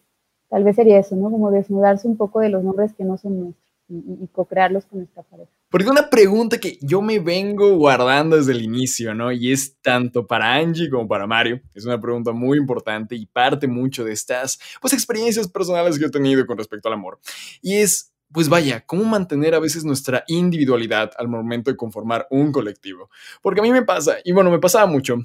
tal 0.49 0.63
vez 0.63 0.75
sería 0.75 0.99
eso, 0.99 1.15
¿no? 1.15 1.29
Como 1.29 1.51
desnudarse 1.51 2.07
un 2.07 2.17
poco 2.17 2.39
de 2.39 2.49
los 2.49 2.63
nombres 2.63 2.93
que 2.93 3.03
no 3.03 3.17
son 3.17 3.39
nuestros 3.39 3.65
y, 3.87 4.27
co-crearlos 4.31 4.85
con 4.85 4.99
nuestra 4.99 5.23
pareja. 5.23 5.51
Porque 5.69 5.89
una 5.89 6.09
pregunta 6.09 6.57
que 6.57 6.77
yo 6.81 7.01
me 7.01 7.19
vengo 7.19 7.75
guardando 7.77 8.37
desde 8.37 8.53
el 8.53 8.63
inicio, 8.63 9.13
¿no? 9.13 9.31
Y 9.31 9.51
es 9.51 9.77
tanto 9.81 10.25
para 10.25 10.53
Angie 10.53 10.89
como 10.89 11.07
para 11.07 11.27
Mario. 11.27 11.61
Es 11.73 11.85
una 11.85 11.99
pregunta 11.99 12.31
muy 12.31 12.57
importante 12.57 13.15
y 13.15 13.25
parte 13.25 13.67
mucho 13.67 14.03
de 14.03 14.13
estas, 14.13 14.59
pues, 14.81 14.93
experiencias 14.93 15.47
personales 15.47 15.99
que 15.99 16.05
he 16.05 16.09
tenido 16.09 16.45
con 16.45 16.57
respecto 16.57 16.87
al 16.87 16.93
amor. 16.93 17.19
Y 17.61 17.75
es, 17.75 18.13
pues 18.31 18.49
vaya, 18.49 18.85
cómo 18.85 19.03
mantener 19.03 19.53
a 19.53 19.59
veces 19.59 19.83
nuestra 19.83 20.23
individualidad 20.27 21.11
al 21.17 21.27
momento 21.27 21.69
de 21.69 21.77
conformar 21.77 22.27
un 22.29 22.51
colectivo. 22.51 23.09
Porque 23.41 23.59
a 23.59 23.63
mí 23.63 23.71
me 23.71 23.83
pasa, 23.83 24.15
y 24.23 24.31
bueno, 24.31 24.49
me 24.49 24.59
pasaba 24.59 24.85
mucho, 24.87 25.17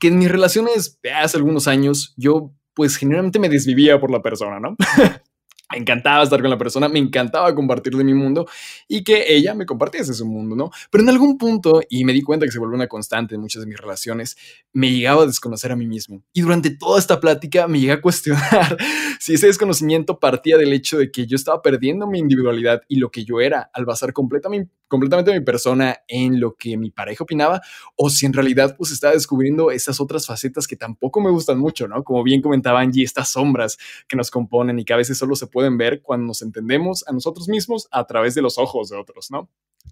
que 0.00 0.08
en 0.08 0.18
mis 0.18 0.30
relaciones 0.30 0.98
hace 1.14 1.36
algunos 1.36 1.68
años 1.68 2.14
yo 2.16 2.52
pues 2.74 2.96
generalmente 2.96 3.38
me 3.38 3.48
desvivía 3.48 4.00
por 4.00 4.10
la 4.10 4.20
persona, 4.20 4.58
¿no? 4.60 4.76
encantaba 5.72 6.22
estar 6.22 6.40
con 6.40 6.50
la 6.50 6.58
persona, 6.58 6.88
me 6.88 6.98
encantaba 6.98 7.54
compartir 7.54 7.94
de 7.94 8.04
mi 8.04 8.14
mundo 8.14 8.46
y 8.88 9.02
que 9.02 9.34
ella 9.34 9.54
me 9.54 9.66
compartiese 9.66 10.12
su 10.14 10.26
mundo, 10.26 10.54
¿no? 10.54 10.70
Pero 10.90 11.02
en 11.02 11.10
algún 11.10 11.38
punto, 11.38 11.80
y 11.88 12.04
me 12.04 12.12
di 12.12 12.22
cuenta 12.22 12.46
que 12.46 12.52
se 12.52 12.58
volvió 12.58 12.74
una 12.74 12.86
constante 12.86 13.34
en 13.34 13.40
muchas 13.40 13.62
de 13.62 13.68
mis 13.68 13.78
relaciones, 13.78 14.36
me 14.72 14.90
llegaba 14.90 15.22
a 15.22 15.26
desconocer 15.26 15.72
a 15.72 15.76
mí 15.76 15.86
mismo. 15.86 16.22
Y 16.32 16.42
durante 16.42 16.70
toda 16.70 16.98
esta 16.98 17.20
plática 17.20 17.66
me 17.66 17.80
llegué 17.80 17.92
a 17.92 18.00
cuestionar 18.00 18.76
si 19.20 19.34
ese 19.34 19.46
desconocimiento 19.46 20.18
partía 20.18 20.56
del 20.56 20.72
hecho 20.72 20.98
de 20.98 21.10
que 21.10 21.26
yo 21.26 21.36
estaba 21.36 21.62
perdiendo 21.62 22.06
mi 22.06 22.18
individualidad 22.18 22.82
y 22.88 22.96
lo 22.96 23.10
que 23.10 23.24
yo 23.24 23.40
era 23.40 23.70
al 23.72 23.84
basar 23.84 24.12
completamente, 24.12 24.70
completamente 24.88 25.32
mi 25.32 25.44
persona 25.44 25.96
en 26.08 26.40
lo 26.40 26.54
que 26.54 26.76
mi 26.76 26.90
pareja 26.90 27.24
opinaba, 27.24 27.60
o 27.96 28.10
si 28.10 28.26
en 28.26 28.32
realidad 28.32 28.76
pues 28.76 28.92
estaba 28.92 29.14
descubriendo 29.14 29.70
esas 29.70 30.00
otras 30.00 30.26
facetas 30.26 30.66
que 30.66 30.76
tampoco 30.76 31.20
me 31.20 31.30
gustan 31.30 31.58
mucho, 31.58 31.88
¿no? 31.88 32.04
Como 32.04 32.22
bien 32.22 32.42
comentaba 32.42 32.80
Angie, 32.80 33.04
estas 33.04 33.30
sombras 33.30 33.78
que 34.08 34.16
nos 34.16 34.30
componen 34.30 34.78
y 34.78 34.84
que 34.84 34.92
a 34.92 34.96
veces 34.96 35.18
solo 35.18 35.36
se 35.36 35.46
pueden 35.54 35.78
ver 35.78 36.02
cuando 36.02 36.26
nos 36.26 36.42
entendemos 36.42 37.04
a 37.06 37.12
nosotros 37.12 37.48
mismos 37.48 37.86
a 37.92 38.04
través 38.06 38.34
de 38.34 38.42
los 38.42 38.58
ojos 38.58 38.88
de 38.88 38.96
otros, 38.96 39.30
¿no? 39.30 39.48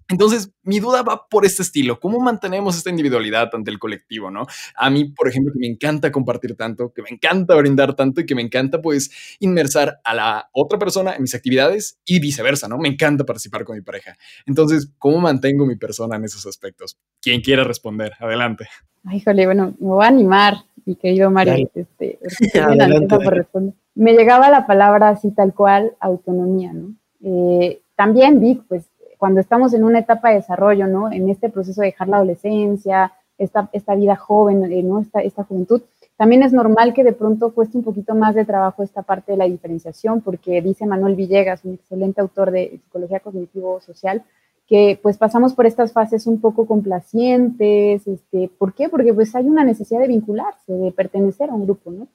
Entonces, 0.09 0.51
mi 0.63 0.79
duda 0.79 1.01
va 1.01 1.27
por 1.29 1.45
este 1.45 1.61
estilo. 1.61 1.99
¿Cómo 1.99 2.19
mantenemos 2.19 2.75
esta 2.75 2.89
individualidad 2.89 3.49
ante 3.53 3.71
el 3.71 3.79
colectivo, 3.79 4.29
no? 4.29 4.45
A 4.75 4.89
mí, 4.89 5.05
por 5.05 5.29
ejemplo, 5.29 5.53
que 5.53 5.59
me 5.59 5.67
encanta 5.67 6.11
compartir 6.11 6.57
tanto, 6.57 6.91
que 6.91 7.01
me 7.01 7.09
encanta 7.09 7.55
brindar 7.55 7.95
tanto 7.95 8.19
y 8.19 8.25
que 8.25 8.35
me 8.35 8.41
encanta, 8.41 8.81
pues, 8.81 9.37
inmersar 9.39 10.01
a 10.03 10.13
la 10.13 10.49
otra 10.51 10.77
persona 10.77 11.15
en 11.15 11.21
mis 11.21 11.33
actividades 11.33 11.99
y 12.05 12.19
viceversa, 12.19 12.67
¿no? 12.67 12.77
Me 12.77 12.89
encanta 12.89 13.23
participar 13.23 13.63
con 13.63 13.77
mi 13.77 13.81
pareja. 13.81 14.17
Entonces, 14.45 14.91
¿cómo 14.97 15.19
mantengo 15.19 15.65
mi 15.65 15.77
persona 15.77 16.17
en 16.17 16.25
esos 16.25 16.45
aspectos? 16.45 16.97
Quien 17.21 17.39
quiera 17.39 17.63
responder, 17.63 18.11
adelante. 18.19 18.67
Ay, 19.05 19.17
híjole, 19.17 19.45
bueno, 19.45 19.73
me 19.79 19.87
voy 19.87 20.03
a 20.03 20.09
animar, 20.09 20.57
mi 20.85 20.95
querido 20.95 21.31
Mario. 21.31 21.69
Este, 21.73 22.19
me 23.95 24.13
llegaba 24.13 24.49
la 24.49 24.65
palabra 24.65 25.09
así 25.09 25.31
tal 25.31 25.53
cual, 25.53 25.93
autonomía, 25.99 26.73
¿no? 26.73 26.93
Eh, 27.23 27.81
también 27.95 28.39
Vic, 28.39 28.63
pues 28.67 28.85
cuando 29.17 29.39
estamos 29.39 29.73
en 29.73 29.83
una 29.83 29.99
etapa 29.99 30.29
de 30.29 30.35
desarrollo, 30.35 30.87
¿no? 30.87 31.11
En 31.11 31.29
este 31.29 31.49
proceso 31.49 31.81
de 31.81 31.87
dejar 31.87 32.09
la 32.09 32.17
adolescencia, 32.17 33.13
esta, 33.37 33.69
esta 33.71 33.95
vida 33.95 34.15
joven, 34.15 34.71
eh, 34.71 34.83
¿no? 34.83 34.99
Esta, 34.99 35.21
esta 35.21 35.43
juventud, 35.43 35.81
también 36.17 36.43
es 36.43 36.53
normal 36.53 36.93
que 36.93 37.03
de 37.03 37.13
pronto 37.13 37.53
cueste 37.53 37.77
un 37.77 37.83
poquito 37.83 38.15
más 38.15 38.35
de 38.35 38.45
trabajo 38.45 38.83
esta 38.83 39.01
parte 39.01 39.31
de 39.31 39.37
la 39.37 39.45
diferenciación, 39.45 40.21
porque 40.21 40.61
dice 40.61 40.85
Manuel 40.85 41.15
Villegas, 41.15 41.65
un 41.65 41.73
excelente 41.73 42.21
autor 42.21 42.51
de 42.51 42.79
psicología 42.83 43.19
cognitivo-social, 43.19 44.23
que 44.67 44.99
pues 45.01 45.17
pasamos 45.17 45.53
por 45.53 45.65
estas 45.65 45.91
fases 45.91 46.27
un 46.27 46.39
poco 46.39 46.65
complacientes, 46.65 48.07
este, 48.07 48.49
¿por 48.57 48.73
qué? 48.73 48.89
Porque 48.89 49.13
pues 49.13 49.35
hay 49.35 49.45
una 49.45 49.63
necesidad 49.63 49.99
de 49.99 50.07
vincularse, 50.07 50.71
de 50.71 50.91
pertenecer 50.91 51.49
a 51.49 51.53
un 51.53 51.65
grupo, 51.65 51.91
¿no? 51.91 52.07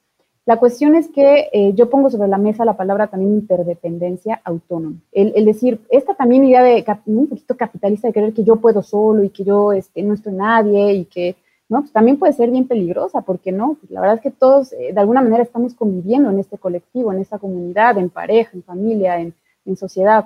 La 0.49 0.57
cuestión 0.57 0.95
es 0.95 1.09
que 1.09 1.47
eh, 1.53 1.73
yo 1.75 1.91
pongo 1.91 2.09
sobre 2.09 2.27
la 2.27 2.39
mesa 2.39 2.65
la 2.65 2.75
palabra 2.75 3.05
también 3.05 3.35
interdependencia 3.35 4.41
autónoma. 4.43 4.95
El, 5.11 5.45
decir, 5.45 5.79
esta 5.91 6.15
también 6.15 6.43
idea 6.43 6.63
de 6.63 6.83
un 7.05 7.27
poquito 7.27 7.55
capitalista 7.55 8.07
de 8.07 8.13
creer 8.15 8.33
que 8.33 8.43
yo 8.43 8.55
puedo 8.55 8.81
solo 8.81 9.23
y 9.23 9.29
que 9.29 9.43
yo 9.43 9.73
este, 9.73 10.01
no 10.01 10.15
estoy 10.15 10.33
nadie 10.33 10.93
y 10.93 11.05
que, 11.05 11.35
¿no? 11.69 11.81
Pues 11.81 11.91
también 11.91 12.17
puede 12.17 12.33
ser 12.33 12.49
bien 12.49 12.67
peligrosa, 12.67 13.21
porque 13.21 13.51
no, 13.51 13.77
pues 13.79 13.91
la 13.91 14.01
verdad 14.01 14.15
es 14.15 14.23
que 14.23 14.31
todos 14.31 14.73
eh, 14.73 14.91
de 14.91 14.99
alguna 14.99 15.21
manera 15.21 15.43
estamos 15.43 15.75
conviviendo 15.75 16.31
en 16.31 16.39
este 16.39 16.57
colectivo, 16.57 17.13
en 17.13 17.19
esta 17.19 17.37
comunidad, 17.37 17.99
en 17.99 18.09
pareja, 18.09 18.49
en 18.55 18.63
familia, 18.63 19.19
en, 19.19 19.35
sociedad. 19.77 20.25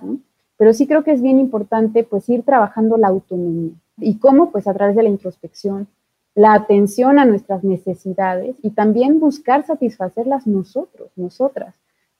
Pero 0.55 0.71
sí 0.71 0.87
creo 0.87 1.03
que 1.03 1.11
es 1.11 1.21
bien 1.21 1.37
importante 1.37 2.05
pues 2.05 2.29
ir 2.29 2.43
trabajando 2.43 2.95
la 2.95 3.09
autonomía. 3.09 3.73
¿Y 3.97 4.19
cómo? 4.19 4.51
Pues 4.51 4.69
a 4.69 4.73
través 4.73 4.95
de 4.95 5.03
la 5.03 5.09
introspección, 5.09 5.85
la 6.35 6.53
atención 6.53 7.19
a 7.19 7.25
nuestras 7.25 7.63
necesidades 7.63 8.55
y 8.61 8.71
también 8.71 9.19
buscar 9.19 9.65
satisfacerlas 9.65 10.47
nosotros, 10.47 11.11
nosotras. 11.15 11.75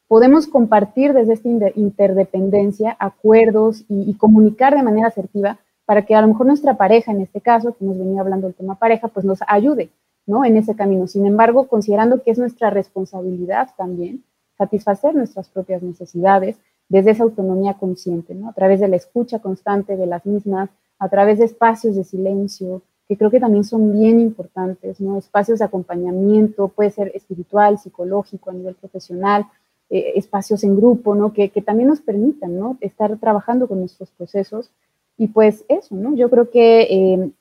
Podemos 0.08 0.48
compartir 0.48 1.14
desde 1.14 1.34
esta 1.34 1.50
interdependencia 1.76 2.96
acuerdos 3.00 3.84
y, 3.90 4.14
comunicar 4.16 4.76
de 4.76 4.84
manera 4.84 5.08
asertiva 5.08 5.58
para 5.86 6.06
que 6.06 6.14
a 6.14 6.22
lo 6.22 6.28
mejor 6.28 6.46
nuestra 6.46 6.76
pareja, 6.76 7.12
en 7.12 7.22
este 7.22 7.42
caso, 7.42 7.76
que 7.76 7.84
nos 7.84 7.98
venía 7.98 8.22
hablando 8.22 8.48
del 8.48 8.56
tema 8.56 8.76
pareja, 8.76 9.08
pues 9.08 9.26
nos 9.26 9.40
ayude 9.48 9.90
¿no? 10.28 10.46
en 10.46 10.58
ese 10.58 10.76
camino. 10.76 11.08
Sin 11.08 11.26
embargo, 11.26 11.68
considerando 11.68 12.22
que 12.22 12.32
es 12.32 12.38
nuestra 12.38 12.70
responsabilidad 12.70 13.70
también 13.76 14.24
satisfacer 14.58 15.16
nuestras 15.16 15.50
propias 15.50 15.82
necesidades 15.82 16.58
desde 16.90 17.12
esa 17.12 17.24
autonomía 17.24 17.74
consciente, 17.74 18.36
¿no? 18.36 18.50
a 18.50 18.54
través 18.54 18.80
de 18.80 18.88
la 18.88 18.98
escucha 18.98 19.40
constante 19.40 19.98
de 19.98 20.06
las 20.06 20.26
mismas, 20.26 20.70
a 21.00 21.10
través 21.10 21.40
de 21.40 21.46
espacios 21.46 21.96
de 21.96 22.04
silencio, 22.04 22.84
que 23.08 23.18
creo 23.18 23.30
que 23.30 23.40
también 23.40 23.64
son 23.64 23.94
bien 23.94 24.20
importantes, 24.20 25.02
¿no? 25.02 25.18
Espacios 25.18 25.60
de 25.60 25.66
acompañamiento, 25.66 26.70
puede 26.70 26.92
ser 26.92 27.12
espiritual, 27.16 27.78
psicológico, 27.78 28.50
a 28.50 28.54
nivel 28.54 28.76
profesional, 28.76 29.46
eh, 29.90 30.14
espacios 30.16 30.64
en 30.64 30.76
grupo, 30.78 31.14
¿no? 31.16 31.34
Que, 31.34 31.50
que, 31.50 31.62
también 31.62 31.90
nos 31.90 32.02
permitan, 32.02 32.58
¿no? 32.58 32.78
Estar 32.82 33.18
trabajando 33.18 33.68
con 33.68 33.80
nuestros 33.80 34.10
procesos. 34.12 34.72
Y 35.18 35.28
pues 35.28 35.66
eso, 35.68 35.96
¿no? 35.96 36.16
Yo 36.16 36.30
creo 36.30 36.50
que, 36.50 36.82
eh, 36.84 37.32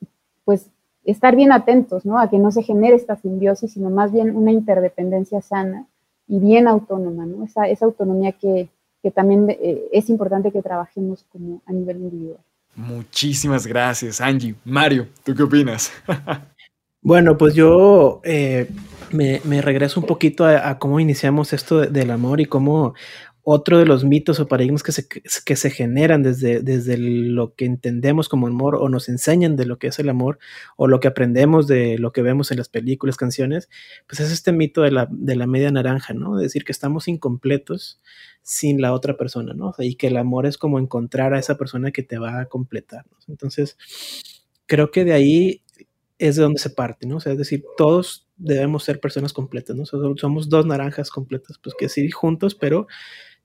pues, 0.44 0.68
estar 1.04 1.36
bien 1.36 1.52
atentos, 1.52 2.04
¿no? 2.04 2.18
A 2.18 2.28
que 2.28 2.38
no 2.38 2.50
se 2.50 2.62
genere 2.62 2.96
esta 2.96 3.16
simbiosis, 3.16 3.72
sino 3.72 3.90
más 3.90 4.12
bien 4.12 4.36
una 4.36 4.52
interdependencia 4.52 5.40
sana 5.40 5.86
y 6.28 6.38
bien 6.40 6.68
autónoma, 6.68 7.24
¿no? 7.26 7.44
Esa, 7.44 7.68
esa 7.68 7.86
autonomía 7.86 8.32
que, 8.32 8.68
que 9.02 9.10
también 9.10 9.50
eh, 9.50 9.88
es 9.92 10.10
importante 10.10 10.52
que 10.52 10.62
trabajemos 10.62 11.24
como 11.32 11.60
a 11.66 11.72
nivel 11.72 11.98
individual. 11.98 12.40
Muchísimas 12.74 13.66
gracias, 13.66 14.20
Angie. 14.20 14.54
Mario, 14.64 15.08
¿tú 15.24 15.34
qué 15.34 15.42
opinas? 15.42 15.92
bueno, 17.02 17.36
pues 17.36 17.54
yo 17.54 18.20
eh, 18.24 18.70
me, 19.12 19.62
regreso 19.62 20.00
un 20.00 20.06
poquito 20.06 20.46
a, 20.46 20.78
cómo 20.78 20.98
iniciamos 20.98 21.52
esto 21.52 21.80
del 21.80 22.10
amor 22.10 22.40
y 22.40 22.46
cómo 22.46 22.94
otro 23.44 23.78
de 23.78 23.86
los 23.86 24.04
mitos 24.04 24.38
o 24.38 24.46
paradigmas 24.46 24.82
que 24.82 24.92
se, 24.92 25.08
que 25.08 25.56
se 25.56 25.70
generan 25.70 26.22
desde, 26.22 26.60
desde 26.60 26.96
lo 26.96 27.54
que 27.54 27.64
entendemos 27.64 28.28
como 28.28 28.46
amor 28.46 28.76
o 28.76 28.88
nos 28.88 29.08
enseñan 29.08 29.56
de 29.56 29.66
lo 29.66 29.78
que 29.78 29.88
es 29.88 29.98
el 29.98 30.08
amor 30.08 30.38
o 30.76 30.86
lo 30.86 31.00
que 31.00 31.08
aprendemos 31.08 31.66
de 31.66 31.98
lo 31.98 32.12
que 32.12 32.22
vemos 32.22 32.52
en 32.52 32.58
las 32.58 32.68
películas, 32.68 33.16
canciones, 33.16 33.68
pues 34.06 34.20
es 34.20 34.30
este 34.30 34.52
mito 34.52 34.82
de 34.82 34.92
la, 34.92 35.08
de 35.10 35.34
la 35.34 35.48
media 35.48 35.70
naranja, 35.72 36.14
¿no? 36.14 36.38
Es 36.38 36.44
decir, 36.44 36.64
que 36.64 36.72
estamos 36.72 37.08
incompletos 37.08 38.00
sin 38.42 38.80
la 38.80 38.92
otra 38.92 39.16
persona, 39.16 39.54
¿no? 39.54 39.72
y 39.78 39.94
que 39.94 40.08
el 40.08 40.16
amor 40.16 40.46
es 40.46 40.58
como 40.58 40.78
encontrar 40.78 41.32
a 41.32 41.38
esa 41.38 41.56
persona 41.56 41.92
que 41.92 42.02
te 42.02 42.18
va 42.18 42.40
a 42.40 42.46
completar. 42.46 43.06
Entonces, 43.28 43.76
creo 44.66 44.90
que 44.90 45.04
de 45.04 45.12
ahí 45.12 45.62
es 46.18 46.36
de 46.36 46.42
donde 46.42 46.60
se 46.60 46.70
parte, 46.70 47.06
¿no? 47.06 47.16
O 47.16 47.20
sea, 47.20 47.32
es 47.32 47.38
decir, 47.38 47.64
todos 47.76 48.28
debemos 48.36 48.84
ser 48.84 49.00
personas 49.00 49.32
completas, 49.32 49.76
¿no? 49.76 49.84
somos 49.86 50.48
dos 50.48 50.66
naranjas 50.66 51.10
completas, 51.10 51.58
pues 51.58 51.74
que 51.78 51.88
sí 51.88 52.10
juntos, 52.10 52.54
pero 52.54 52.86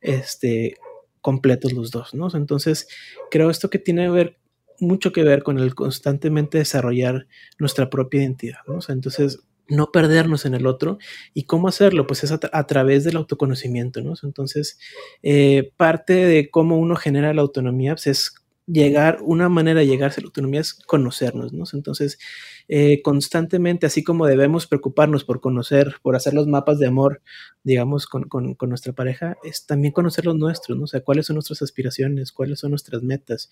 este, 0.01 0.75
completos 1.21 1.73
los 1.73 1.91
dos, 1.91 2.13
¿no? 2.13 2.29
Entonces, 2.33 2.87
creo 3.31 3.49
esto 3.49 3.69
que 3.69 3.79
tiene 3.79 4.05
que 4.05 4.11
ver 4.11 4.37
mucho 4.79 5.11
que 5.11 5.23
ver 5.23 5.41
con 5.41 5.57
el 5.57 5.73
constantemente 5.73 6.59
desarrollar 6.59 7.27
nuestra 7.57 7.89
propia 7.89 8.21
identidad, 8.21 8.59
¿no? 8.67 8.75
O 8.75 8.81
sea, 8.81 8.93
entonces, 8.93 9.39
no 9.69 9.91
perdernos 9.91 10.45
en 10.45 10.53
el 10.53 10.65
otro. 10.65 10.97
¿Y 11.33 11.43
cómo 11.43 11.67
hacerlo? 11.67 12.07
Pues 12.07 12.23
es 12.23 12.31
a, 12.31 12.67
través 12.67 13.03
del 13.03 13.17
autoconocimiento, 13.17 14.01
¿no? 14.01 14.13
Entonces, 14.23 14.79
eh, 15.23 15.71
parte 15.77 16.13
de 16.13 16.49
cómo 16.49 16.77
uno 16.77 16.95
genera 16.95 17.33
la 17.33 17.41
autonomía 17.41 17.93
pues 17.93 18.07
es 18.07 18.35
llegar, 18.67 19.19
una 19.21 19.47
manera 19.49 19.79
de 19.79 19.87
llegarse 19.87 20.19
a 20.19 20.23
la 20.23 20.27
autonomía 20.27 20.59
es 20.59 20.73
conocernos, 20.73 21.53
¿no? 21.53 21.63
Entonces, 21.73 22.19
eh, 22.67 23.01
constantemente, 23.01 23.85
así 23.85 24.03
como 24.03 24.27
debemos 24.27 24.67
preocuparnos 24.67 25.23
por 25.23 25.39
conocer, 25.39 25.95
por 26.03 26.15
hacer 26.15 26.33
los 26.33 26.47
mapas 26.47 26.77
de 26.77 26.87
amor, 26.87 27.21
digamos, 27.63 28.07
con, 28.07 28.27
nuestra 28.61 28.93
pareja, 28.93 29.37
es 29.43 29.65
también 29.65 29.93
conocer 29.93 30.25
los 30.25 30.35
nuestros, 30.35 30.77
¿no? 30.77 30.83
O 30.83 30.87
sea, 30.87 31.01
cuáles 31.01 31.25
son 31.27 31.35
nuestras 31.35 31.61
aspiraciones, 31.61 32.31
cuáles 32.33 32.59
son 32.59 32.71
nuestras 32.71 33.01
metas, 33.03 33.49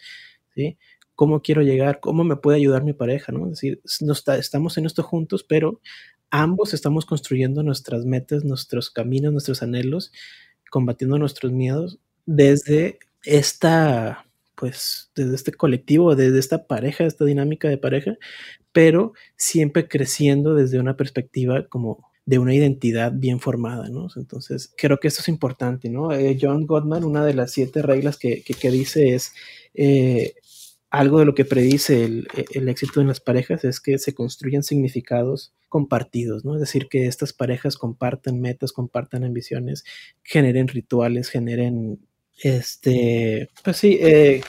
¿sí? 0.54 0.78
¿Cómo 1.16 1.42
quiero 1.42 1.62
llegar? 1.62 2.02
¿Cómo 2.02 2.26
me 2.26 2.36
puede 2.36 2.58
ayudar 2.58 2.84
mi 2.84 2.94
pareja, 2.94 3.32
¿no? 3.32 3.46
Es 3.46 3.52
decir, 3.52 3.82
no 4.02 4.14
estamos 4.14 4.78
en 4.78 4.86
esto 4.86 5.02
juntos, 5.02 5.46
pero 5.48 5.80
ambos 6.30 6.74
estamos 6.74 7.06
construyendo 7.06 7.64
nuestras 7.64 8.06
metas, 8.06 8.44
nuestros 8.44 8.90
caminos, 8.90 9.32
nuestros 9.32 9.64
anhelos, 9.64 10.12
combatiendo 10.70 11.18
nuestros 11.18 11.54
miedos 11.54 12.00
desde 12.26 13.00
esta 13.24 14.25
pues 14.56 15.12
desde 15.16 15.36
este 15.36 15.52
colectivo, 15.52 16.16
desde 16.16 16.40
esta 16.40 16.68
pareja, 16.68 17.06
esta 17.06 17.26
dinámica 17.26 17.70
de 17.70 17.78
pareja, 17.78 18.18
pero 18.72 19.14
siempre 19.38 19.88
creciendo 19.88 20.56
desde 20.56 20.80
una 20.80 20.98
perspectiva 20.98 21.68
como 21.68 22.10
de 22.26 22.40
una 22.40 22.56
identidad 22.56 23.12
bien 23.14 23.40
formada, 23.40 23.90
¿no? 23.90 24.08
Entonces, 24.16 24.74
creo 24.76 25.00
que 25.00 25.08
esto 25.08 25.22
es 25.22 25.28
importante, 25.28 25.90
¿no? 25.90 26.12
Eh, 26.12 26.38
John 26.42 26.66
Gottman, 26.66 27.04
una 27.04 27.24
de 27.24 27.36
las 27.36 27.52
siete 27.52 27.82
reglas 27.84 28.18
que, 28.18 28.42
que, 28.42 28.72
dice 28.72 29.14
es, 29.14 29.34
eh, 29.76 30.34
algo 30.90 31.20
de 31.20 31.26
lo 31.26 31.36
que 31.36 31.46
predice 31.46 32.04
el, 32.04 32.28
el, 32.52 32.70
éxito 32.70 33.02
en 33.02 33.08
las 33.08 33.20
parejas 33.20 33.64
es 33.64 33.80
que 33.80 34.00
se 34.00 34.16
construyan 34.16 34.64
significados 34.64 35.54
compartidos, 35.70 36.46
¿no? 36.46 36.56
Es 36.56 36.62
decir, 36.62 36.88
que 36.90 37.06
estas 37.06 37.34
parejas 37.34 37.78
compartan 37.78 38.40
metas, 38.40 38.72
compartan 38.72 39.24
ambiciones, 39.24 39.84
generen 40.24 40.68
rituales, 40.68 41.30
generen 41.30 42.00
este, 42.42 43.50
pues 43.64 43.78
sí, 43.78 43.98
eh, 44.02 44.42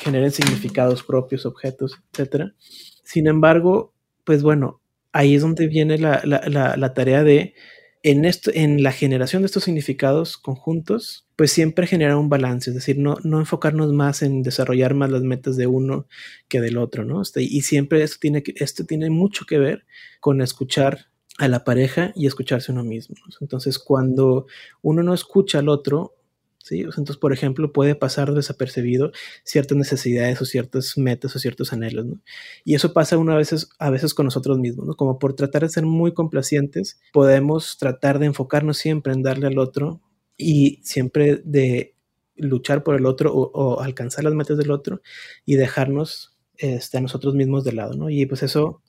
generen 0.00 0.32
significados 0.32 1.02
propios, 1.02 1.46
objetos, 1.46 1.98
etcétera. 2.12 2.54
Sin 3.04 3.26
embargo, 3.26 3.94
pues 4.24 4.42
bueno, 4.42 4.80
ahí 5.12 5.34
es 5.34 5.42
donde 5.42 5.68
viene 5.68 5.98
la, 5.98 6.20
la, 6.24 6.76
la, 6.76 6.94
tarea 6.94 7.22
de, 7.22 7.54
en, 8.02 8.24
esto, 8.24 8.50
en 8.52 8.82
la 8.82 8.92
generación 8.92 9.42
de 9.42 9.46
estos 9.46 9.64
significados 9.64 10.36
conjuntos, 10.36 11.26
pues 11.36 11.52
siempre 11.52 11.86
generar 11.86 12.16
un 12.16 12.28
balance, 12.28 12.70
es 12.70 12.74
decir, 12.74 12.98
no, 12.98 13.16
no 13.24 13.38
enfocarnos 13.38 13.92
más 13.92 14.22
en 14.22 14.42
desarrollar 14.42 14.94
más 14.94 15.10
las 15.10 15.22
metas 15.22 15.56
de 15.56 15.66
uno 15.66 16.06
que 16.48 16.60
del 16.60 16.76
otro, 16.76 17.04
¿no? 17.04 17.22
Este, 17.22 17.42
y 17.42 17.62
siempre 17.62 18.02
esto 18.02 18.18
tiene, 18.20 18.42
esto 18.56 18.84
tiene 18.84 19.10
mucho 19.10 19.46
que 19.46 19.58
ver 19.58 19.86
con 20.20 20.42
escuchar 20.42 21.06
a 21.38 21.46
la 21.48 21.64
pareja 21.64 22.12
y 22.16 22.26
escucharse 22.26 22.72
uno 22.72 22.82
mismo. 22.82 23.16
Entonces, 23.40 23.78
cuando 23.78 24.46
uno 24.82 25.02
no 25.04 25.14
escucha 25.14 25.60
al 25.60 25.68
otro, 25.68 26.17
entonces, 26.70 27.16
por 27.16 27.32
ejemplo, 27.32 27.72
puede 27.72 27.94
pasar 27.94 28.32
desapercibido 28.32 29.12
ciertas 29.44 29.76
necesidades 29.76 30.40
o 30.40 30.44
ciertas 30.44 30.96
metas 30.98 31.34
o 31.34 31.38
ciertos 31.38 31.72
anhelos, 31.72 32.06
¿no? 32.06 32.20
Y 32.64 32.74
eso 32.74 32.92
pasa 32.92 33.18
una 33.18 33.36
veces, 33.36 33.70
a 33.78 33.90
veces 33.90 34.14
con 34.14 34.26
nosotros 34.26 34.58
mismos, 34.58 34.86
¿no? 34.86 34.94
Como 34.94 35.18
por 35.18 35.34
tratar 35.34 35.62
de 35.62 35.68
ser 35.68 35.84
muy 35.86 36.12
complacientes, 36.12 37.00
podemos 37.12 37.78
tratar 37.78 38.18
de 38.18 38.26
enfocarnos 38.26 38.78
siempre 38.78 39.12
en 39.12 39.22
darle 39.22 39.46
al 39.46 39.58
otro 39.58 40.00
y 40.36 40.80
siempre 40.82 41.40
de 41.44 41.94
luchar 42.36 42.84
por 42.84 42.94
el 42.94 43.06
otro 43.06 43.34
o, 43.34 43.80
alcanzar 43.80 44.24
las 44.24 44.34
metas 44.34 44.56
del 44.56 44.70
otro 44.70 45.02
y 45.44 45.56
dejarnos 45.56 46.36
este, 46.56 46.98
a 46.98 47.00
nosotros 47.00 47.34
mismos 47.34 47.64
de 47.64 47.72
lado, 47.72 47.94
¿no? 47.94 48.10
Y 48.10 48.26
pues 48.26 48.42
eso, 48.42 48.82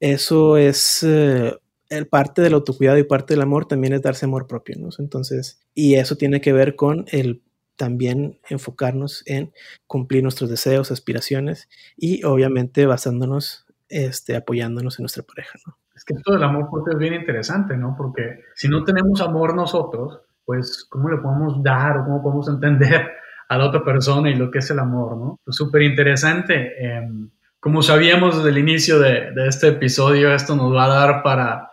eso 0.00 0.56
es 0.56 1.02
eh, 1.02 1.54
el 1.90 2.06
parte 2.06 2.40
del 2.40 2.54
autocuidado 2.54 2.98
y 2.98 3.02
parte 3.02 3.34
del 3.34 3.42
amor 3.42 3.66
también 3.66 3.92
es 3.92 4.00
darse 4.00 4.24
amor 4.24 4.46
propio, 4.46 4.76
¿no? 4.78 4.88
Entonces, 4.98 5.60
y 5.74 5.96
eso 5.96 6.16
tiene 6.16 6.40
que 6.40 6.52
ver 6.52 6.76
con 6.76 7.04
el 7.10 7.42
también 7.76 8.38
enfocarnos 8.48 9.22
en 9.26 9.52
cumplir 9.86 10.22
nuestros 10.22 10.50
deseos, 10.50 10.90
aspiraciones 10.90 11.68
y 11.96 12.22
obviamente 12.24 12.86
basándonos, 12.86 13.66
este, 13.88 14.36
apoyándonos 14.36 14.98
en 14.98 15.04
nuestra 15.04 15.22
pareja, 15.22 15.58
¿no? 15.66 15.76
Es 15.94 16.04
que 16.04 16.14
esto 16.14 16.32
del 16.32 16.42
amor 16.44 16.70
propio 16.70 16.92
es 16.92 16.98
bien 16.98 17.14
interesante, 17.14 17.76
¿no? 17.76 17.94
Porque 17.96 18.40
si 18.54 18.68
no 18.68 18.84
tenemos 18.84 19.20
amor 19.20 19.54
nosotros, 19.54 20.20
pues 20.44 20.86
¿cómo 20.88 21.08
le 21.10 21.16
podemos 21.18 21.62
dar 21.62 21.98
o 21.98 22.04
cómo 22.04 22.22
podemos 22.22 22.48
entender 22.48 23.10
a 23.48 23.58
la 23.58 23.66
otra 23.66 23.82
persona 23.82 24.30
y 24.30 24.34
lo 24.34 24.50
que 24.50 24.58
es 24.58 24.70
el 24.70 24.78
amor, 24.78 25.16
¿no? 25.16 25.40
Pues 25.44 25.56
súper 25.56 25.82
interesante. 25.82 26.74
Em, 26.84 27.30
como 27.58 27.82
sabíamos 27.82 28.36
desde 28.36 28.50
el 28.50 28.58
inicio 28.58 28.98
de, 28.98 29.32
de, 29.32 29.48
este 29.48 29.68
episodio, 29.68 30.32
esto 30.32 30.54
nos 30.54 30.72
va 30.74 30.84
a 30.84 30.88
dar 30.88 31.22
para 31.22 31.69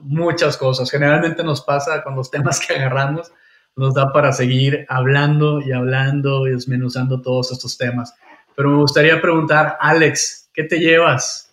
muchas 0.00 0.56
cosas. 0.56 0.90
Generalmente 0.90 1.42
nos 1.44 1.62
pasa 1.62 2.02
con 2.02 2.16
los 2.16 2.30
temas 2.30 2.64
que 2.64 2.74
agarramos, 2.74 3.32
nos 3.76 3.94
da 3.94 4.12
para 4.12 4.32
seguir 4.32 4.86
hablando 4.88 5.60
y 5.60 5.72
hablando 5.72 6.46
y 6.46 6.52
desmenuzando 6.52 7.20
todos 7.20 7.52
estos 7.52 7.76
temas. 7.76 8.16
Pero 8.56 8.70
me 8.70 8.76
gustaría 8.78 9.20
preguntar, 9.20 9.76
Alex, 9.80 10.50
¿qué 10.54 10.64
te 10.64 10.78
llevas? 10.78 11.52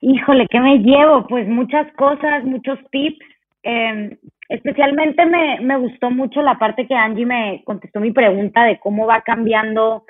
Híjole, 0.00 0.46
¿qué 0.50 0.60
me 0.60 0.78
llevo? 0.78 1.26
Pues 1.26 1.48
muchas 1.48 1.92
cosas, 1.94 2.44
muchos 2.44 2.78
tips. 2.90 3.24
Em, 3.62 4.16
especialmente 4.48 5.24
me, 5.24 5.60
me 5.60 5.78
gustó 5.78 6.10
mucho 6.10 6.42
la 6.42 6.58
parte 6.58 6.86
que 6.86 6.94
Angie 6.94 7.26
me 7.26 7.62
contestó 7.64 8.00
mi 8.00 8.12
pregunta 8.12 8.64
de 8.64 8.78
cómo 8.78 9.06
va 9.06 9.22
cambiando 9.22 10.04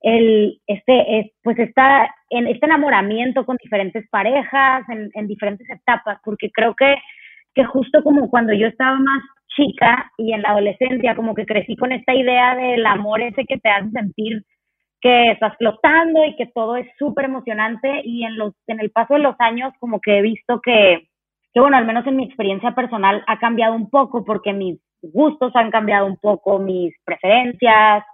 el, 0.00 0.60
este, 0.66 1.32
pues 1.42 1.58
está 1.58 2.14
en 2.30 2.46
este 2.46 2.66
enamoramiento 2.66 3.44
con 3.44 3.56
diferentes 3.56 4.08
parejas, 4.10 4.88
en, 4.88 5.10
en 5.14 5.26
diferentes 5.26 5.68
etapas, 5.70 6.18
porque 6.24 6.50
creo 6.52 6.74
que, 6.74 6.94
que 7.54 7.64
justo 7.64 8.02
como 8.02 8.30
cuando 8.30 8.52
yo 8.52 8.66
estaba 8.66 8.98
más 8.98 9.22
chica 9.56 10.10
y 10.16 10.32
en 10.32 10.42
la 10.42 10.50
adolescencia, 10.50 11.16
como 11.16 11.34
que 11.34 11.46
crecí 11.46 11.76
con 11.76 11.92
esta 11.92 12.14
idea 12.14 12.54
del 12.54 12.84
amor 12.86 13.20
ese 13.20 13.44
que 13.44 13.58
te 13.58 13.68
hace 13.68 13.90
sentir 13.90 14.44
que 15.00 15.30
estás 15.30 15.56
flotando 15.56 16.24
y 16.24 16.36
que 16.36 16.46
todo 16.46 16.76
es 16.76 16.86
súper 16.98 17.26
emocionante 17.26 18.02
y 18.04 18.24
en, 18.24 18.36
los, 18.36 18.54
en 18.66 18.80
el 18.80 18.90
paso 18.90 19.14
de 19.14 19.20
los 19.20 19.36
años 19.38 19.72
como 19.78 20.00
que 20.00 20.18
he 20.18 20.22
visto 20.22 20.60
que, 20.60 21.08
que, 21.52 21.60
bueno, 21.60 21.76
al 21.76 21.86
menos 21.86 22.06
en 22.06 22.16
mi 22.16 22.24
experiencia 22.24 22.74
personal 22.74 23.22
ha 23.26 23.38
cambiado 23.38 23.74
un 23.74 23.90
poco 23.90 24.24
porque 24.24 24.52
mis 24.52 24.80
gustos 25.02 25.54
han 25.54 25.70
cambiado 25.70 26.06
un 26.06 26.16
poco, 26.16 26.58
mis 26.58 26.92
preferencias, 27.04 28.04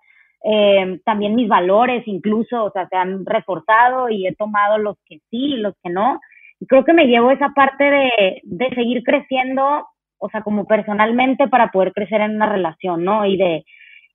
eh, 0.44 1.00
también 1.06 1.34
mis 1.34 1.48
valores 1.48 2.02
incluso, 2.06 2.64
o 2.64 2.70
sea, 2.70 2.86
se 2.88 2.96
han 2.96 3.24
reforzado 3.24 4.10
y 4.10 4.26
he 4.26 4.34
tomado 4.34 4.76
los 4.76 4.96
que 5.06 5.18
sí 5.30 5.54
y 5.54 5.56
los 5.56 5.74
que 5.82 5.90
no. 5.90 6.20
Y 6.60 6.66
creo 6.66 6.84
que 6.84 6.92
me 6.92 7.06
llevo 7.06 7.30
esa 7.30 7.48
parte 7.50 7.84
de, 7.84 8.40
de 8.42 8.68
seguir 8.74 9.02
creciendo 9.02 9.86
o 10.24 10.30
sea, 10.30 10.40
como 10.40 10.64
personalmente 10.66 11.48
para 11.48 11.68
poder 11.70 11.92
crecer 11.92 12.22
en 12.22 12.36
una 12.36 12.50
relación, 12.50 13.04
¿no? 13.04 13.26
Y 13.26 13.36
de, 13.36 13.64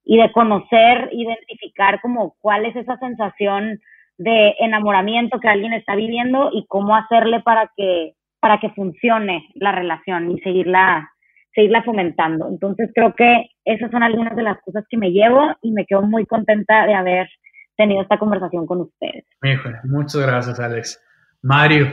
y 0.04 0.16
de 0.16 0.32
conocer, 0.32 1.08
identificar 1.12 2.00
como 2.00 2.34
cuál 2.40 2.64
es 2.64 2.74
esa 2.74 2.96
sensación 2.98 3.78
de 4.18 4.56
enamoramiento 4.58 5.38
que 5.38 5.48
alguien 5.48 5.72
está 5.72 5.94
viviendo 5.94 6.50
y 6.52 6.66
cómo 6.66 6.96
hacerle 6.96 7.40
para 7.40 7.70
que, 7.76 8.14
para 8.40 8.58
que 8.58 8.70
funcione 8.70 9.48
la 9.54 9.70
relación 9.70 10.32
y 10.32 10.40
seguirla, 10.40 11.08
seguirla 11.54 11.84
fomentando. 11.84 12.48
Entonces 12.48 12.90
creo 12.92 13.14
que 13.14 13.46
esas 13.64 13.92
son 13.92 14.02
algunas 14.02 14.34
de 14.34 14.42
las 14.42 14.60
cosas 14.62 14.84
que 14.90 14.96
me 14.96 15.12
llevo 15.12 15.54
y 15.62 15.70
me 15.70 15.86
quedo 15.86 16.02
muy 16.02 16.26
contenta 16.26 16.86
de 16.86 16.94
haber 16.94 17.28
tenido 17.76 18.02
esta 18.02 18.18
conversación 18.18 18.66
con 18.66 18.80
ustedes. 18.80 19.24
Híjole, 19.44 19.76
muchas 19.84 20.26
gracias, 20.26 20.58
Alex. 20.58 21.00
Mario, 21.40 21.86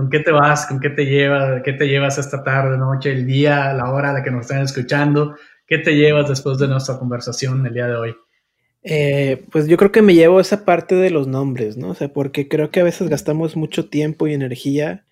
¿Con 0.00 0.08
qué 0.08 0.20
te 0.20 0.30
vas? 0.30 0.64
¿Con 0.64 0.80
qué 0.80 0.88
te 0.88 1.04
llevas? 1.04 1.60
¿Qué 1.62 1.74
te 1.74 1.86
llevas 1.86 2.16
esta 2.16 2.42
tarde, 2.42 2.78
noche, 2.78 3.12
el 3.12 3.26
día, 3.26 3.74
la 3.74 3.92
hora 3.92 4.08
a 4.08 4.12
la 4.14 4.22
que 4.22 4.30
nos 4.30 4.46
están 4.46 4.62
escuchando? 4.62 5.36
¿Qué 5.66 5.76
te 5.76 5.94
llevas 5.94 6.26
después 6.26 6.56
de 6.56 6.68
nuestra 6.68 6.98
conversación 6.98 7.66
el 7.66 7.74
día 7.74 7.86
de 7.86 7.96
hoy? 7.96 8.16
Eh, 8.82 9.44
pues 9.52 9.68
yo 9.68 9.76
creo 9.76 9.92
que 9.92 10.00
me 10.00 10.14
llevo 10.14 10.40
esa 10.40 10.64
parte 10.64 10.94
de 10.94 11.10
los 11.10 11.26
nombres, 11.26 11.76
¿no? 11.76 11.90
O 11.90 11.94
sea, 11.94 12.10
porque 12.10 12.48
creo 12.48 12.70
que 12.70 12.80
a 12.80 12.84
veces 12.84 13.10
gastamos 13.10 13.56
mucho 13.56 13.90
tiempo 13.90 14.26
y 14.26 14.32
energía 14.32 15.04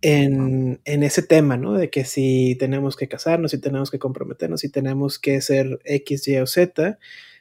en, 0.00 0.80
en, 0.86 1.02
ese 1.02 1.22
tema, 1.22 1.58
¿no? 1.58 1.74
De 1.74 1.90
que 1.90 2.06
si 2.06 2.56
tenemos 2.58 2.96
que 2.96 3.08
casarnos, 3.08 3.50
si 3.50 3.60
tenemos 3.60 3.90
que 3.90 3.98
comprometernos, 3.98 4.60
si 4.60 4.70
tenemos 4.70 5.18
que 5.18 5.42
ser 5.42 5.80
X, 5.84 6.28
Y 6.28 6.38
o 6.38 6.46
Z, 6.46 6.98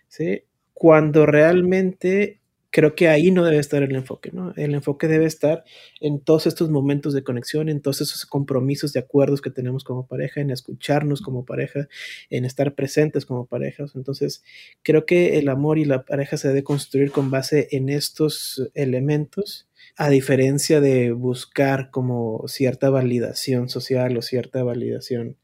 ¿sí? 0.10 0.44
Cuando 0.74 1.26
realmente 1.26 2.42
creo 2.74 2.96
que 2.96 3.08
ahí 3.08 3.30
no 3.30 3.46
debe 3.46 3.60
estar 3.60 3.84
el 3.84 3.96
enfoque, 3.96 4.32
¿no? 4.34 4.52
El 4.58 4.74
enfoque 4.74 5.08
debe 5.08 5.26
estar 5.26 5.64
en 6.02 6.20
todos 6.20 6.48
estos 6.48 6.72
momentos 6.72 7.14
de 7.14 7.24
conexión, 7.24 7.70
en 7.70 7.82
todos 7.82 8.02
esos 8.02 8.26
compromisos 8.26 8.94
de 8.94 9.00
acuerdos 9.00 9.44
que 9.44 9.52
tenemos 9.52 9.84
como 9.84 10.08
pareja, 10.08 10.42
en 10.42 10.50
escucharnos 10.50 11.22
como 11.22 11.46
pareja, 11.46 11.88
en 12.32 12.46
estar 12.46 12.74
presentes 12.74 13.28
como 13.28 13.46
parejas. 13.46 13.96
Entonces, 13.96 14.44
creo 14.82 15.06
que 15.06 15.38
el 15.38 15.50
amor 15.50 15.78
y 15.78 15.86
la 15.86 16.04
pareja 16.04 16.36
se 16.36 16.48
debe 16.48 16.64
construir 16.64 17.12
con 17.12 17.30
base 17.30 17.68
en 17.70 17.90
estos 17.90 18.68
elementos, 18.74 19.70
a 19.96 20.10
diferencia 20.10 20.82
de 20.82 21.12
buscar 21.12 21.92
como 21.92 22.44
cierta 22.48 22.90
validación 22.90 23.70
social 23.70 24.18
o 24.18 24.24
cierta 24.24 24.64
validación 24.64 25.38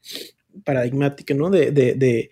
paradigmática, 0.64 1.34
¿no? 1.34 1.50
De, 1.50 1.70
de, 1.70 1.94
de, 1.94 2.30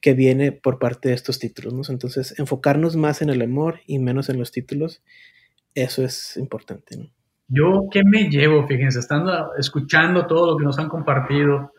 que 0.00 0.14
viene 0.14 0.52
por 0.52 0.78
parte 0.78 1.08
de 1.08 1.14
estos 1.14 1.38
títulos, 1.38 1.72
¿no? 1.74 1.82
Entonces, 1.88 2.38
enfocarnos 2.38 2.96
más 2.96 3.22
en 3.22 3.30
el 3.30 3.42
amor 3.42 3.80
y 3.86 3.98
menos 3.98 4.28
en 4.28 4.38
los 4.38 4.52
títulos, 4.52 5.02
eso 5.74 6.04
es 6.04 6.36
importante. 6.36 7.10
Yo, 7.48 7.88
¿qué 7.90 8.02
me 8.04 8.28
llevo? 8.28 8.66
Fíjense, 8.66 8.98
estando 8.98 9.54
escuchando 9.56 10.26
todo 10.26 10.52
lo 10.52 10.58
que 10.58 10.64
nos 10.64 10.78
han 10.78 10.88
compartido 10.88 11.72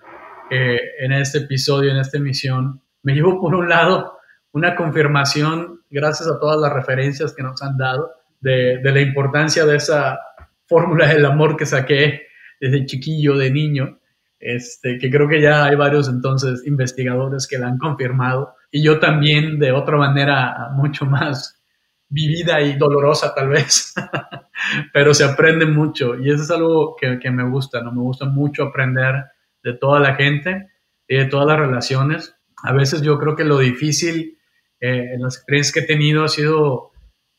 eh, 0.49 0.79
en 0.99 1.11
este 1.11 1.39
episodio, 1.39 1.91
en 1.91 1.97
esta 1.97 2.17
emisión, 2.17 2.81
me 3.03 3.13
llevo 3.13 3.39
por 3.39 3.55
un 3.55 3.69
lado 3.69 4.17
una 4.51 4.75
confirmación, 4.75 5.81
gracias 5.89 6.27
a 6.27 6.39
todas 6.39 6.59
las 6.59 6.73
referencias 6.73 7.35
que 7.35 7.43
nos 7.43 7.61
han 7.61 7.77
dado, 7.77 8.11
de, 8.41 8.79
de 8.81 8.91
la 8.91 9.01
importancia 9.01 9.65
de 9.65 9.75
esa 9.75 10.19
fórmula 10.65 11.07
del 11.07 11.25
amor 11.25 11.55
que 11.55 11.65
saqué 11.65 12.27
desde 12.59 12.85
chiquillo, 12.85 13.37
de 13.37 13.51
niño, 13.51 13.98
este, 14.39 14.97
que 14.97 15.09
creo 15.09 15.27
que 15.27 15.41
ya 15.41 15.65
hay 15.65 15.75
varios 15.75 16.07
entonces 16.07 16.65
investigadores 16.65 17.47
que 17.47 17.57
la 17.57 17.67
han 17.67 17.77
confirmado, 17.77 18.55
y 18.71 18.83
yo 18.83 18.99
también 18.99 19.59
de 19.59 19.71
otra 19.71 19.97
manera 19.97 20.69
mucho 20.73 21.05
más 21.05 21.61
vivida 22.09 22.61
y 22.61 22.77
dolorosa 22.77 23.33
tal 23.35 23.49
vez, 23.49 23.93
pero 24.93 25.13
se 25.13 25.23
aprende 25.23 25.65
mucho 25.65 26.17
y 26.17 26.31
eso 26.31 26.43
es 26.43 26.51
algo 26.51 26.95
que, 26.99 27.19
que, 27.19 27.31
me 27.31 27.47
gusta, 27.47 27.81
¿no? 27.81 27.91
Me 27.91 28.01
gusta 28.01 28.25
mucho 28.25 28.63
aprender 28.63 29.25
de 29.63 29.73
toda 29.73 29.99
la 29.99 30.15
gente 30.15 30.69
y 31.07 31.17
de 31.17 31.25
todas 31.25 31.47
las 31.47 31.59
relaciones. 31.59 32.35
A 32.63 32.73
veces 32.73 33.01
yo 33.01 33.19
creo 33.19 33.35
que 33.35 33.43
lo 33.43 33.59
difícil 33.59 34.37
eh, 34.79 35.13
en 35.13 35.21
las 35.21 35.37
experiencias 35.37 35.73
que 35.73 35.79
he 35.81 35.95
tenido 35.95 36.23
ha 36.23 36.29
sido 36.29 36.91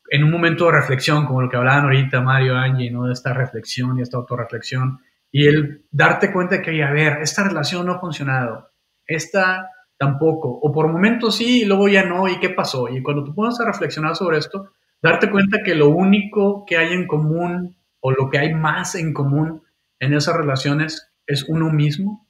en 0.09 0.23
un 0.23 0.31
momento 0.31 0.65
de 0.65 0.73
reflexión, 0.73 1.25
como 1.25 1.41
lo 1.41 1.49
que 1.49 1.57
hablaban 1.57 1.85
ahorita 1.85 2.21
Mario, 2.21 2.55
Angie, 2.55 2.91
¿no? 2.91 3.05
De 3.05 3.13
esta 3.13 3.33
reflexión 3.33 3.97
y 3.97 4.01
esta 4.01 4.17
autorreflexión 4.17 4.99
y 5.31 5.47
el 5.47 5.85
darte 5.91 6.31
cuenta 6.31 6.61
que, 6.61 6.83
a 6.83 6.91
ver, 6.91 7.19
esta 7.21 7.43
relación 7.43 7.85
no 7.85 7.93
ha 7.93 7.99
funcionado, 7.99 8.69
esta 9.05 9.69
tampoco, 9.97 10.49
o 10.49 10.71
por 10.71 10.87
momentos 10.87 11.37
sí 11.37 11.61
y 11.61 11.65
luego 11.65 11.87
ya 11.87 12.03
no, 12.03 12.27
¿y 12.27 12.39
qué 12.39 12.49
pasó? 12.49 12.89
Y 12.89 13.03
cuando 13.03 13.23
tú 13.23 13.35
pones 13.35 13.59
a 13.59 13.65
reflexionar 13.65 14.15
sobre 14.15 14.39
esto, 14.39 14.71
darte 15.01 15.29
cuenta 15.29 15.59
que 15.63 15.75
lo 15.75 15.89
único 15.89 16.65
que 16.65 16.77
hay 16.77 16.93
en 16.93 17.07
común 17.07 17.77
o 17.99 18.11
lo 18.11 18.29
que 18.29 18.39
hay 18.39 18.53
más 18.53 18.95
en 18.95 19.13
común 19.13 19.61
en 19.99 20.13
esas 20.13 20.35
relaciones 20.35 21.13
es 21.27 21.47
uno 21.47 21.71
mismo, 21.71 22.27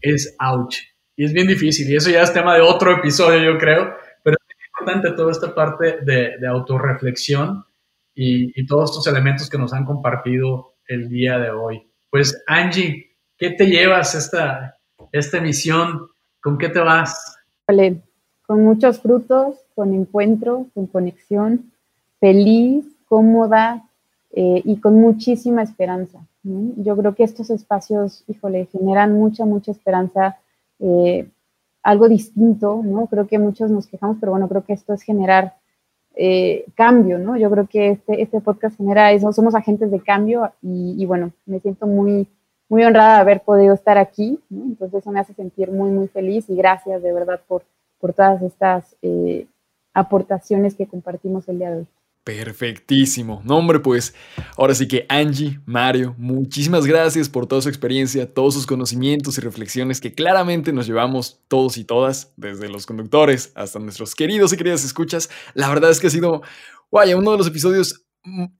es 0.00 0.36
ouch. 0.40 0.78
Y 1.16 1.24
es 1.24 1.32
bien 1.32 1.46
difícil, 1.46 1.88
y 1.88 1.96
eso 1.96 2.10
ya 2.10 2.22
es 2.22 2.32
tema 2.32 2.54
de 2.54 2.60
otro 2.60 2.92
episodio, 2.92 3.52
yo 3.52 3.58
creo, 3.58 3.94
pero 4.24 4.36
es 4.36 4.56
importante 4.66 5.12
toda 5.12 5.30
esta 5.30 5.54
parte 5.54 5.98
de, 6.02 6.38
de 6.38 6.48
autorreflexión 6.48 7.64
y, 8.14 8.60
y 8.60 8.66
todos 8.66 8.90
estos 8.90 9.06
elementos 9.06 9.48
que 9.48 9.58
nos 9.58 9.72
han 9.72 9.84
compartido 9.84 10.74
el 10.86 11.08
día 11.08 11.38
de 11.38 11.50
hoy. 11.50 11.89
Pues 12.10 12.42
Angie, 12.48 13.12
¿qué 13.38 13.50
te 13.50 13.66
llevas 13.66 14.16
esta, 14.16 14.76
esta 15.12 15.38
emisión? 15.38 16.08
¿Con 16.42 16.58
qué 16.58 16.68
te 16.68 16.80
vas? 16.80 17.36
Con 18.46 18.64
muchos 18.64 19.00
frutos, 19.00 19.54
con 19.76 19.94
encuentro, 19.94 20.66
con 20.74 20.88
conexión, 20.88 21.70
feliz, 22.18 22.84
cómoda 23.06 23.88
eh, 24.32 24.60
y 24.64 24.78
con 24.78 25.00
muchísima 25.00 25.62
esperanza. 25.62 26.18
Yo 26.42 26.96
creo 26.96 27.14
que 27.14 27.22
estos 27.22 27.50
espacios, 27.50 28.24
híjole, 28.26 28.66
generan 28.72 29.12
mucha, 29.12 29.44
mucha 29.44 29.70
esperanza, 29.70 30.38
eh, 30.80 31.28
algo 31.82 32.08
distinto, 32.08 32.82
¿no? 32.84 33.06
Creo 33.06 33.28
que 33.28 33.38
muchos 33.38 33.70
nos 33.70 33.86
quejamos, 33.86 34.16
pero 34.18 34.32
bueno, 34.32 34.48
creo 34.48 34.64
que 34.64 34.72
esto 34.72 34.94
es 34.94 35.02
generar 35.02 35.54
eh, 36.22 36.66
cambio, 36.74 37.18
¿no? 37.18 37.36
Yo 37.38 37.50
creo 37.50 37.66
que 37.66 37.90
este, 37.90 38.20
este 38.20 38.40
podcast 38.40 38.76
genera 38.76 39.10
eso, 39.12 39.32
somos 39.32 39.54
agentes 39.54 39.90
de 39.90 40.00
cambio 40.00 40.52
y, 40.60 41.06
bueno, 41.06 41.32
me 41.46 41.60
siento 41.60 41.86
muy, 41.86 42.28
muy 42.68 42.84
honrada 42.84 43.14
de 43.14 43.20
haber 43.20 43.40
podido 43.40 43.72
estar 43.72 43.96
aquí, 43.96 44.38
¿no? 44.50 44.64
entonces 44.64 45.00
eso 45.00 45.10
me 45.10 45.20
hace 45.20 45.32
sentir 45.32 45.70
muy, 45.70 45.90
muy 45.90 46.08
feliz 46.08 46.50
y 46.50 46.56
gracias 46.56 47.02
de 47.02 47.12
verdad 47.12 47.40
por, 47.48 47.62
por 47.98 48.12
todas 48.12 48.42
estas, 48.42 48.96
eh, 49.00 49.46
aportaciones 49.94 50.74
que 50.74 50.86
compartimos 50.86 51.48
el 51.48 51.58
día 51.58 51.70
de 51.70 51.76
hoy. 51.78 51.86
Perfectísimo. 52.22 53.40
No, 53.44 53.56
hombre, 53.56 53.80
pues 53.80 54.14
ahora 54.58 54.74
sí 54.74 54.86
que 54.86 55.06
Angie, 55.08 55.58
Mario, 55.64 56.14
muchísimas 56.18 56.84
gracias 56.84 57.30
por 57.30 57.46
toda 57.46 57.62
su 57.62 57.70
experiencia, 57.70 58.32
todos 58.32 58.52
sus 58.52 58.66
conocimientos 58.66 59.38
y 59.38 59.40
reflexiones 59.40 60.02
que 60.02 60.12
claramente 60.12 60.70
nos 60.72 60.86
llevamos 60.86 61.40
todos 61.48 61.78
y 61.78 61.84
todas, 61.84 62.34
desde 62.36 62.68
los 62.68 62.84
conductores 62.84 63.52
hasta 63.54 63.78
nuestros 63.78 64.14
queridos 64.14 64.52
y 64.52 64.58
queridas 64.58 64.84
escuchas. 64.84 65.30
La 65.54 65.70
verdad 65.70 65.90
es 65.90 65.98
que 65.98 66.08
ha 66.08 66.10
sido, 66.10 66.42
vaya, 66.90 67.16
uno 67.16 67.32
de 67.32 67.38
los 67.38 67.46
episodios 67.46 68.04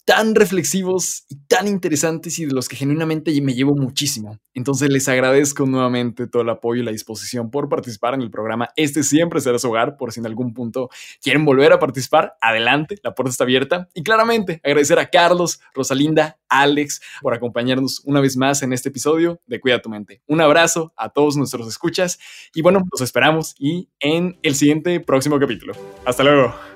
tan 0.04 0.34
reflexivos 0.34 1.24
y 1.28 1.36
tan 1.46 1.68
interesantes 1.68 2.38
y 2.38 2.46
de 2.46 2.52
los 2.52 2.68
que 2.68 2.76
genuinamente 2.76 3.38
me 3.42 3.54
llevo 3.54 3.74
muchísimo. 3.74 4.38
Entonces 4.54 4.90
les 4.90 5.08
agradezco 5.08 5.66
nuevamente 5.66 6.26
todo 6.26 6.42
el 6.42 6.48
apoyo 6.48 6.82
y 6.82 6.84
la 6.84 6.92
disposición 6.92 7.50
por 7.50 7.68
participar 7.68 8.14
en 8.14 8.22
el 8.22 8.30
programa. 8.30 8.70
Este 8.76 9.02
siempre 9.02 9.40
será 9.40 9.58
su 9.58 9.68
hogar, 9.68 9.96
por 9.96 10.12
si 10.12 10.20
en 10.20 10.26
algún 10.26 10.54
punto 10.54 10.88
quieren 11.22 11.44
volver 11.44 11.72
a 11.72 11.78
participar, 11.78 12.34
adelante, 12.40 12.96
la 13.02 13.14
puerta 13.14 13.30
está 13.30 13.44
abierta. 13.44 13.88
Y 13.94 14.02
claramente 14.02 14.60
agradecer 14.64 14.98
a 14.98 15.10
Carlos, 15.10 15.60
Rosalinda, 15.74 16.38
Alex 16.48 17.00
por 17.22 17.34
acompañarnos 17.34 18.02
una 18.04 18.20
vez 18.20 18.36
más 18.36 18.62
en 18.62 18.72
este 18.72 18.88
episodio 18.88 19.40
de 19.46 19.60
Cuida 19.60 19.80
tu 19.80 19.88
mente. 19.88 20.22
Un 20.26 20.40
abrazo 20.40 20.92
a 20.96 21.10
todos 21.10 21.36
nuestros 21.36 21.68
escuchas 21.68 22.18
y 22.54 22.62
bueno, 22.62 22.82
los 22.90 23.00
esperamos 23.00 23.54
y 23.58 23.88
en 24.00 24.38
el 24.42 24.54
siguiente 24.54 25.00
próximo 25.00 25.38
capítulo. 25.38 25.74
Hasta 26.04 26.24
luego. 26.24 26.69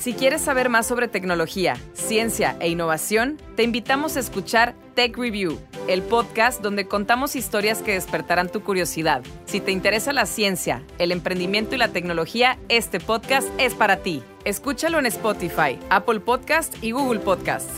Si 0.00 0.14
quieres 0.14 0.40
saber 0.40 0.70
más 0.70 0.86
sobre 0.86 1.08
tecnología, 1.08 1.76
ciencia 1.92 2.56
e 2.58 2.70
innovación, 2.70 3.36
te 3.54 3.64
invitamos 3.64 4.16
a 4.16 4.20
escuchar 4.20 4.74
Tech 4.94 5.14
Review, 5.14 5.58
el 5.88 6.00
podcast 6.00 6.62
donde 6.62 6.88
contamos 6.88 7.36
historias 7.36 7.82
que 7.82 7.92
despertarán 7.92 8.48
tu 8.48 8.62
curiosidad. 8.62 9.20
Si 9.44 9.60
te 9.60 9.72
interesa 9.72 10.14
la 10.14 10.24
ciencia, 10.24 10.82
el 10.96 11.12
emprendimiento 11.12 11.74
y 11.74 11.78
la 11.78 11.88
tecnología, 11.88 12.58
este 12.70 12.98
podcast 12.98 13.46
es 13.58 13.74
para 13.74 13.98
ti. 13.98 14.22
Escúchalo 14.46 14.98
en 14.98 15.04
Spotify, 15.04 15.78
Apple 15.90 16.20
Podcast 16.20 16.74
y 16.82 16.92
Google 16.92 17.20
Podcast. 17.20 17.68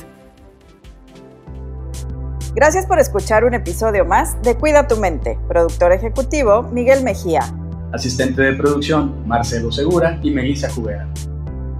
Gracias 2.54 2.86
por 2.86 3.00
escuchar 3.00 3.44
un 3.44 3.54
episodio 3.54 4.04
más 4.04 4.40
de 4.42 4.54
Cuida 4.54 4.86
tu 4.86 4.96
mente. 4.96 5.40
Productor 5.48 5.90
ejecutivo 5.90 6.62
Miguel 6.62 7.02
Mejía. 7.02 7.40
Asistente 7.92 8.42
de 8.42 8.52
producción 8.52 9.26
Marcelo 9.26 9.72
Segura 9.72 10.20
y 10.22 10.30
Melissa 10.30 10.70
Jubera 10.70 11.08